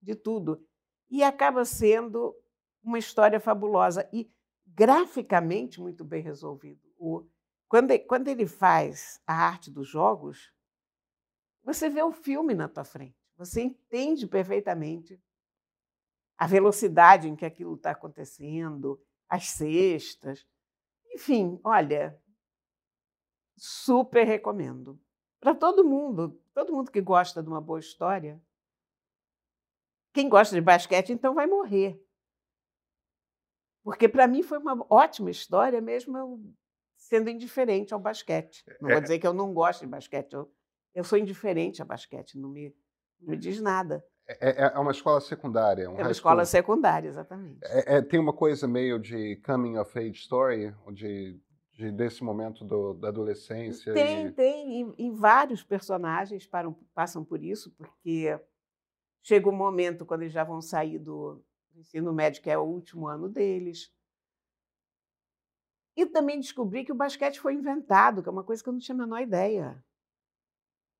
De 0.00 0.14
tudo. 0.14 0.66
E 1.08 1.22
acaba 1.22 1.64
sendo 1.64 2.36
uma 2.82 2.98
história 2.98 3.38
fabulosa 3.40 4.08
e 4.12 4.30
graficamente 4.66 5.80
muito 5.80 6.04
bem 6.04 6.22
resolvido. 6.22 6.80
O, 6.98 7.26
quando, 7.68 7.98
quando 8.00 8.28
ele 8.28 8.46
faz 8.46 9.20
a 9.26 9.34
arte 9.34 9.70
dos 9.70 9.88
jogos, 9.88 10.52
você 11.62 11.88
vê 11.88 12.02
o 12.02 12.12
filme 12.12 12.54
na 12.54 12.68
tua 12.68 12.84
frente. 12.84 13.16
Você 13.36 13.62
entende 13.62 14.26
perfeitamente 14.26 15.20
a 16.36 16.46
velocidade 16.46 17.28
em 17.28 17.36
que 17.36 17.46
aquilo 17.46 17.74
está 17.74 17.92
acontecendo, 17.92 19.00
as 19.28 19.50
cestas. 19.50 20.46
Enfim, 21.14 21.60
olha, 21.62 22.20
super 23.56 24.24
recomendo. 24.26 25.00
Para 25.40 25.54
todo 25.54 25.84
mundo, 25.84 26.40
todo 26.52 26.72
mundo 26.72 26.90
que 26.90 27.00
gosta 27.00 27.42
de 27.42 27.48
uma 27.48 27.60
boa 27.60 27.78
história. 27.78 28.42
Quem 30.12 30.28
gosta 30.28 30.54
de 30.54 30.60
basquete, 30.60 31.12
então 31.12 31.34
vai 31.34 31.46
morrer. 31.46 32.01
Porque 33.82 34.08
para 34.08 34.26
mim 34.28 34.42
foi 34.42 34.58
uma 34.58 34.84
ótima 34.88 35.30
história, 35.30 35.80
mesmo 35.80 36.16
eu 36.16 36.40
sendo 36.96 37.28
indiferente 37.28 37.92
ao 37.92 38.00
basquete. 38.00 38.64
Não 38.80 38.88
vou 38.90 38.98
É. 38.98 39.00
dizer 39.00 39.18
que 39.18 39.26
eu 39.26 39.32
não 39.34 39.52
gosto 39.52 39.80
de 39.80 39.86
basquete, 39.86 40.32
eu, 40.34 40.50
eu 40.94 41.04
sou 41.04 41.18
indiferente 41.18 41.82
a 41.82 41.84
basquete, 41.84 42.38
não 42.38 42.48
me, 42.48 42.74
não 43.20 43.30
me 43.30 43.36
diz 43.36 43.60
nada. 43.60 44.04
É, 44.26 44.50
é- 44.50 44.72
é 44.74 44.78
uma 44.78 44.92
escola 44.92 45.20
secundária. 45.20 45.90
Um 45.90 45.96
É 45.98 46.02
uma 46.02 46.10
escola 46.12 46.44
school. 46.44 46.50
secundária, 46.50 47.08
exatamente. 47.08 47.58
É- 47.64 47.96
é- 47.96 48.02
tem 48.02 48.20
uma 48.20 48.32
coisa 48.32 48.68
meio 48.68 48.98
de 49.00 49.36
coming 49.44 49.76
of 49.78 49.98
age 49.98 50.20
story, 50.20 50.72
de, 50.92 51.40
de- 51.72 51.90
desse 51.90 52.22
momento 52.22 52.64
do- 52.64 52.94
da 52.94 53.08
adolescência. 53.08 53.92
Tem, 53.92 54.26
e- 54.26 54.32
tem, 54.32 54.80
e, 54.96 55.06
e 55.08 55.10
vários 55.10 55.64
personagens 55.64 56.46
param- 56.46 56.78
passam 56.94 57.24
por 57.24 57.42
isso, 57.42 57.72
porque 57.72 58.38
chega 59.24 59.48
um 59.48 59.52
momento 59.56 60.06
quando 60.06 60.22
eles 60.22 60.32
já 60.32 60.44
vão 60.44 60.60
sair 60.62 61.00
do 61.00 61.44
do 61.72 61.80
ensino 61.80 62.12
médio, 62.12 62.42
que 62.42 62.50
é 62.50 62.58
o 62.58 62.64
último 62.64 63.06
ano 63.06 63.28
deles. 63.28 63.92
E 65.96 66.06
também 66.06 66.40
descobri 66.40 66.84
que 66.84 66.92
o 66.92 66.96
basquete 66.96 67.40
foi 67.40 67.54
inventado, 67.54 68.22
que 68.22 68.28
é 68.28 68.32
uma 68.32 68.44
coisa 68.44 68.62
que 68.62 68.68
eu 68.68 68.72
não 68.72 68.80
tinha 68.80 68.94
a 68.94 68.98
menor 68.98 69.20
ideia. 69.20 69.84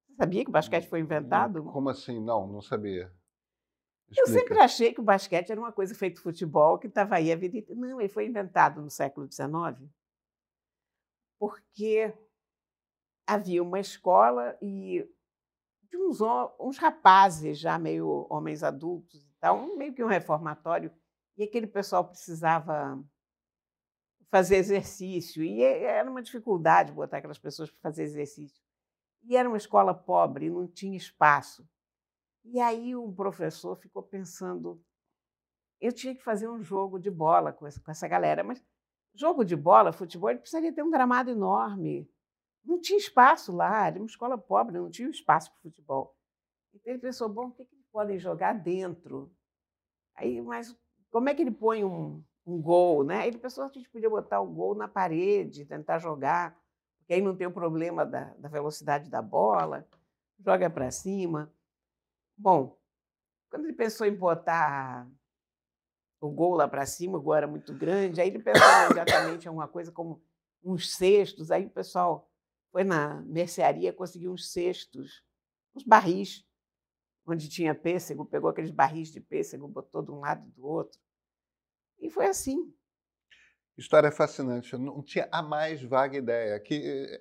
Você 0.06 0.16
sabia 0.16 0.44
que 0.44 0.50
o 0.50 0.52
basquete 0.52 0.88
foi 0.88 1.00
inventado? 1.00 1.64
Como 1.64 1.88
assim? 1.88 2.20
Não, 2.20 2.46
não 2.46 2.60
sabia. 2.60 3.12
Eu 4.08 4.24
Explica. 4.24 4.40
sempre 4.40 4.58
achei 4.60 4.92
que 4.92 5.00
o 5.00 5.04
basquete 5.04 5.50
era 5.50 5.60
uma 5.60 5.72
coisa 5.72 5.94
feita 5.94 6.20
futebol 6.20 6.78
que 6.78 6.86
estava 6.86 7.14
aí 7.14 7.32
a 7.32 7.36
vida. 7.36 7.64
Não, 7.74 7.98
ele 7.98 8.10
foi 8.10 8.26
inventado 8.26 8.82
no 8.82 8.90
século 8.90 9.26
XIX 9.30 9.90
porque 11.42 12.16
havia 13.26 13.60
uma 13.64 13.80
escola 13.80 14.56
e 14.62 15.04
de 15.90 15.96
uns, 15.96 16.20
uns 16.60 16.78
rapazes 16.78 17.58
já 17.58 17.76
meio 17.80 18.28
homens 18.30 18.62
adultos 18.62 19.28
tal, 19.42 19.58
um- 19.58 19.76
meio 19.76 19.92
que 19.92 20.02
um 20.04 20.06
reformatório, 20.08 20.92
e 21.36 21.42
aquele 21.42 21.66
pessoal 21.66 22.08
precisava 22.08 23.02
fazer 24.30 24.56
exercício, 24.56 25.42
e 25.42 25.62
era 25.62 26.08
uma 26.08 26.22
dificuldade 26.22 26.92
botar 26.92 27.18
aquelas 27.18 27.38
pessoas 27.38 27.70
para 27.70 27.80
fazer 27.80 28.04
exercício. 28.04 28.62
E 29.24 29.36
era 29.36 29.48
uma 29.48 29.58
escola 29.58 29.92
pobre, 29.92 30.48
não 30.48 30.66
tinha 30.66 30.96
espaço. 30.96 31.68
E 32.44 32.60
aí 32.60 32.96
o 32.96 33.12
professor 33.12 33.76
ficou 33.76 34.02
pensando, 34.02 34.82
eu 35.80 35.92
tinha 35.92 36.14
que 36.14 36.22
fazer 36.22 36.48
um 36.48 36.62
jogo 36.62 36.98
de 36.98 37.10
bola 37.10 37.52
com 37.52 37.66
essa, 37.66 38.08
galera, 38.08 38.44
mas 38.44 38.64
jogo 39.14 39.44
de 39.44 39.56
bola, 39.56 39.92
futebol, 39.92 40.30
ele 40.30 40.38
precisaria 40.40 40.72
ter 40.72 40.82
um 40.82 40.90
gramado 40.90 41.30
enorme. 41.30 42.10
Não 42.64 42.80
tinha 42.80 42.98
espaço 42.98 43.52
lá, 43.54 43.86
era 43.88 43.98
uma 43.98 44.06
escola 44.06 44.38
pobre, 44.38 44.78
não 44.78 44.90
tinha 44.90 45.08
espaço 45.08 45.50
para 45.52 45.60
futebol. 45.62 46.16
Então 46.74 46.92
ele 46.92 47.02
pensou, 47.02 47.28
bom, 47.28 47.48
o 47.48 47.52
que, 47.52 47.64
que 47.64 47.81
podem 47.92 48.18
jogar 48.18 48.54
dentro? 48.54 49.30
Aí, 50.14 50.40
mas 50.40 50.76
como 51.10 51.28
é 51.28 51.34
que 51.34 51.42
ele 51.42 51.50
põe 51.50 51.84
um, 51.84 52.24
um 52.46 52.60
gol, 52.60 53.04
né? 53.04 53.26
Ele 53.26 53.38
pensou 53.38 53.68
que 53.68 53.78
a 53.78 53.82
gente 53.82 53.90
podia 53.90 54.10
botar 54.10 54.40
o 54.40 54.46
gol 54.46 54.74
na 54.74 54.88
parede, 54.88 55.66
tentar 55.66 55.98
jogar, 55.98 56.58
porque 56.98 57.14
aí 57.14 57.20
não 57.20 57.36
tem 57.36 57.46
o 57.46 57.52
problema 57.52 58.04
da, 58.04 58.34
da 58.38 58.48
velocidade 58.48 59.10
da 59.10 59.20
bola, 59.20 59.86
joga 60.38 60.70
para 60.70 60.90
cima. 60.90 61.52
Bom, 62.36 62.78
quando 63.50 63.66
ele 63.66 63.74
pensou 63.74 64.06
em 64.06 64.14
botar 64.14 65.06
o 66.20 66.30
gol 66.30 66.54
lá 66.54 66.66
para 66.66 66.86
cima, 66.86 67.18
o 67.18 67.22
gol 67.22 67.34
era 67.34 67.46
muito 67.46 67.74
grande, 67.74 68.20
aí 68.20 68.28
ele 68.28 68.38
pensou 68.38 68.66
imediatamente 68.86 69.44
em 69.44 69.48
alguma 69.48 69.68
coisa 69.68 69.90
como 69.90 70.22
uns 70.64 70.94
cestos, 70.94 71.50
aí 71.50 71.66
o 71.66 71.70
pessoal 71.70 72.30
foi 72.70 72.84
na 72.84 73.20
mercearia, 73.22 73.92
conseguiu 73.92 74.32
uns 74.32 74.50
cestos, 74.50 75.22
uns 75.74 75.84
barris, 75.84 76.46
onde 77.26 77.48
tinha 77.48 77.74
pêssego, 77.74 78.24
pegou 78.24 78.50
aqueles 78.50 78.70
barris 78.70 79.08
de 79.08 79.20
pêssego, 79.20 79.68
botou 79.68 80.02
de 80.02 80.10
um 80.10 80.20
lado 80.20 80.46
e 80.46 80.50
do 80.50 80.66
outro. 80.66 80.98
E 82.00 82.10
foi 82.10 82.26
assim. 82.26 82.72
História 83.76 84.10
fascinante. 84.10 84.72
Eu 84.72 84.78
não 84.78 85.02
tinha 85.02 85.28
a 85.30 85.42
mais 85.42 85.82
vaga 85.82 86.16
ideia 86.18 86.58
que 86.60 86.74
eh, 86.74 87.20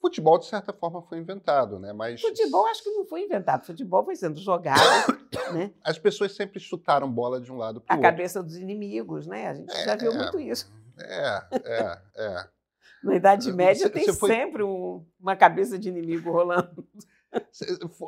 futebol 0.00 0.38
de 0.38 0.46
certa 0.46 0.72
forma 0.72 1.02
foi 1.02 1.18
inventado, 1.18 1.78
né? 1.78 1.92
Mas 1.92 2.20
futebol 2.20 2.66
acho 2.66 2.82
que 2.82 2.90
não 2.90 3.04
foi 3.04 3.24
inventado. 3.24 3.66
Futebol 3.66 4.04
foi 4.04 4.16
sendo 4.16 4.38
jogado, 4.40 4.80
né? 5.52 5.74
As 5.84 5.98
pessoas 5.98 6.34
sempre 6.34 6.58
chutaram 6.60 7.10
bola 7.10 7.40
de 7.40 7.52
um 7.52 7.56
lado 7.56 7.80
para 7.80 7.94
o 7.94 7.96
outro. 7.96 8.08
A 8.08 8.10
cabeça 8.10 8.42
dos 8.42 8.56
inimigos, 8.56 9.26
né? 9.26 9.48
A 9.48 9.54
gente 9.54 9.72
é, 9.72 9.84
já 9.84 9.96
viu 9.96 10.14
muito 10.14 10.40
isso. 10.40 10.72
É, 10.98 11.42
é, 11.52 12.02
é. 12.16 12.48
Na 13.02 13.16
Idade 13.16 13.50
Média 13.52 13.88
tem 13.88 14.12
foi... 14.12 14.28
sempre 14.28 14.62
um, 14.62 15.04
uma 15.18 15.34
cabeça 15.34 15.78
de 15.78 15.88
inimigo 15.88 16.30
rolando. 16.30 16.86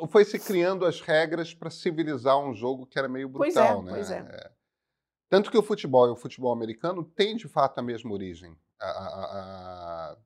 Foi 0.09 0.25
se 0.25 0.37
criando 0.37 0.85
as 0.85 0.99
regras 0.99 1.53
para 1.53 1.69
civilizar 1.69 2.37
um 2.37 2.53
jogo 2.53 2.85
que 2.85 2.99
era 2.99 3.07
meio 3.07 3.29
brutal, 3.29 3.83
pois 3.83 4.11
é, 4.11 4.21
né? 4.21 4.27
Pois 4.27 4.35
é. 4.35 4.47
é. 4.47 4.51
Tanto 5.29 5.49
que 5.49 5.57
o 5.57 5.63
futebol 5.63 6.07
e 6.07 6.11
o 6.11 6.15
futebol 6.15 6.51
americano 6.51 7.03
têm 7.03 7.35
de 7.35 7.47
fato 7.47 7.79
a 7.79 7.81
mesma 7.81 8.11
origem. 8.11 8.55
A, 8.79 8.85
a, 8.85 9.25
a... 10.11 10.17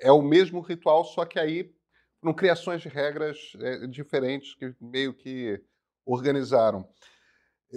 É 0.00 0.10
o 0.10 0.22
mesmo 0.22 0.60
ritual, 0.60 1.04
só 1.04 1.24
que 1.24 1.38
aí 1.38 1.72
foram 2.20 2.34
criações 2.34 2.82
de 2.82 2.88
regras 2.88 3.52
é, 3.60 3.86
diferentes 3.86 4.54
que 4.54 4.74
meio 4.80 5.14
que 5.14 5.62
organizaram. 6.04 6.88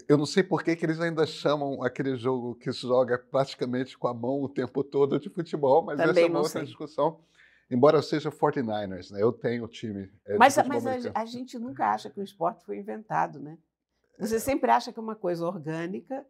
Eu 0.08 0.18
não 0.18 0.26
sei 0.26 0.44
por 0.44 0.64
que, 0.64 0.76
que 0.76 0.86
eles 0.86 1.00
ainda 1.00 1.26
chamam 1.26 1.84
aquele 1.84 2.16
jogo 2.16 2.56
que 2.56 2.72
se 2.72 2.82
joga 2.82 3.18
praticamente 3.18 3.98
com 3.98 4.08
a 4.08 4.14
mão 4.14 4.42
o 4.42 4.50
tempo 4.50 4.84
todo 4.84 5.20
de 5.20 5.30
futebol, 5.30 5.84
mas 5.84 5.98
Também 5.98 6.12
essa 6.12 6.22
é 6.22 6.26
uma 6.26 6.40
outra 6.40 6.52
sei. 6.52 6.64
discussão. 6.64 7.20
Embora 7.70 7.98
eu 7.98 8.04
seja 8.04 8.32
49ers, 8.32 9.12
né? 9.12 9.22
eu 9.22 9.32
tenho 9.32 9.64
o 9.64 9.68
time. 9.68 10.12
É, 10.26 10.38
mas 10.38 10.58
mas 10.68 10.86
a, 10.86 11.12
a, 11.14 11.26
gente 11.26 11.60
nunca 11.60 11.88
acha 11.92 12.10
que 12.10 12.20
o 12.20 12.24
esporte 12.24 12.66
foi 12.66 12.78
inventado, 12.78 13.40
né? 13.40 13.58
Você 14.18 14.38
é. 14.38 14.40
sempre 14.40 14.72
acha 14.72 14.92
que 14.92 15.00
é 15.00 15.02
uma 15.02 15.16
coisa 15.16 15.46
orgânica 15.46 16.26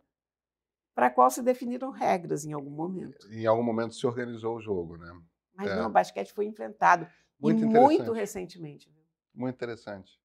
para 0.93 1.07
a 1.07 1.09
qual 1.09 1.31
se 1.31 1.41
definiram 1.41 1.91
regras 1.91 2.43
em 2.45 2.51
algum 2.51 2.69
momento. 2.69 3.25
Em 3.31 3.45
algum 3.45 3.63
momento 3.63 3.95
se 3.95 4.05
organizou 4.05 4.57
o 4.57 4.61
jogo, 4.61 4.97
né? 4.97 5.09
Mas 5.55 5.71
é. 5.71 5.75
não, 5.77 5.87
o 5.87 5.91
basquete 5.91 6.33
foi 6.33 6.45
inventado. 6.45 7.07
Muito 7.39 7.63
e 7.63 7.65
muito 7.65 8.11
recentemente. 8.11 8.93
Muito 9.33 9.55
interessante. 9.55 10.19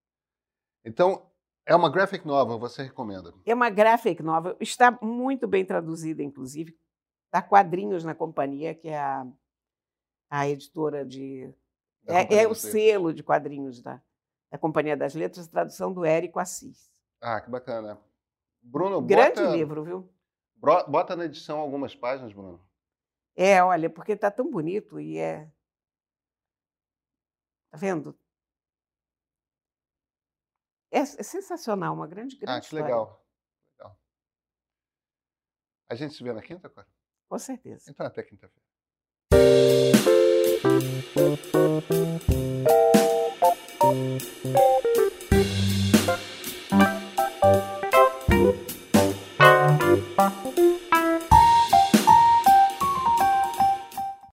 Então, 0.84 1.30
é 1.64 1.74
uma 1.76 1.90
graphic 1.90 2.26
novel, 2.26 2.58
você 2.58 2.82
recomenda? 2.82 3.32
É 3.46 3.54
uma 3.54 3.70
graphic 3.70 4.20
novel, 4.20 4.56
está 4.60 4.98
muito 5.00 5.46
bem 5.46 5.64
traduzida, 5.64 6.22
inclusive. 6.22 6.76
Dá 7.32 7.40
quadrinhos 7.40 8.04
na 8.04 8.14
companhia, 8.14 8.74
que 8.74 8.88
é 8.88 8.98
a, 8.98 9.26
a 10.34 10.48
editora 10.48 11.04
de. 11.04 11.54
É, 12.06 12.42
é, 12.42 12.48
o 12.48 12.54
selo 12.54 13.14
de 13.14 13.22
quadrinhos 13.22 13.80
da, 13.80 14.02
da 14.50 14.58
Companhia 14.58 14.96
das 14.96 15.14
Letras, 15.14 15.46
tradução 15.46 15.92
do 15.92 16.04
Érico 16.04 16.40
Assis. 16.40 16.92
Ah, 17.20 17.40
que 17.40 17.48
bacana. 17.48 17.98
Bruno, 18.60 19.00
Grande 19.00 19.40
bota, 19.40 19.56
livro, 19.56 19.84
viu? 19.84 20.12
Bota 20.88 21.14
na 21.14 21.26
edição 21.26 21.60
algumas 21.60 21.94
páginas, 21.94 22.32
Bruno. 22.32 22.60
É, 23.36 23.62
olha, 23.62 23.88
porque 23.88 24.12
está 24.12 24.30
tão 24.30 24.50
bonito 24.50 24.98
e 24.98 25.18
é. 25.18 25.50
Tá 27.70 27.78
vendo? 27.78 28.18
É, 30.90 30.98
é 30.98 31.04
sensacional, 31.04 31.94
uma 31.94 32.06
grande, 32.06 32.36
grande 32.36 32.58
Ah, 32.58 32.60
que 32.60 32.66
história. 32.66 32.84
legal. 32.84 33.26
legal. 33.78 33.98
A 35.88 35.94
gente 35.94 36.14
se 36.14 36.22
vê 36.24 36.32
na 36.32 36.42
quinta, 36.42 36.68
Cora? 36.68 36.88
Com 37.28 37.38
certeza. 37.38 37.90
Então, 37.90 38.04
até 38.06 38.22
quinta-feira. 38.22 38.64
Thank 41.16 41.44
you. 43.84 45.03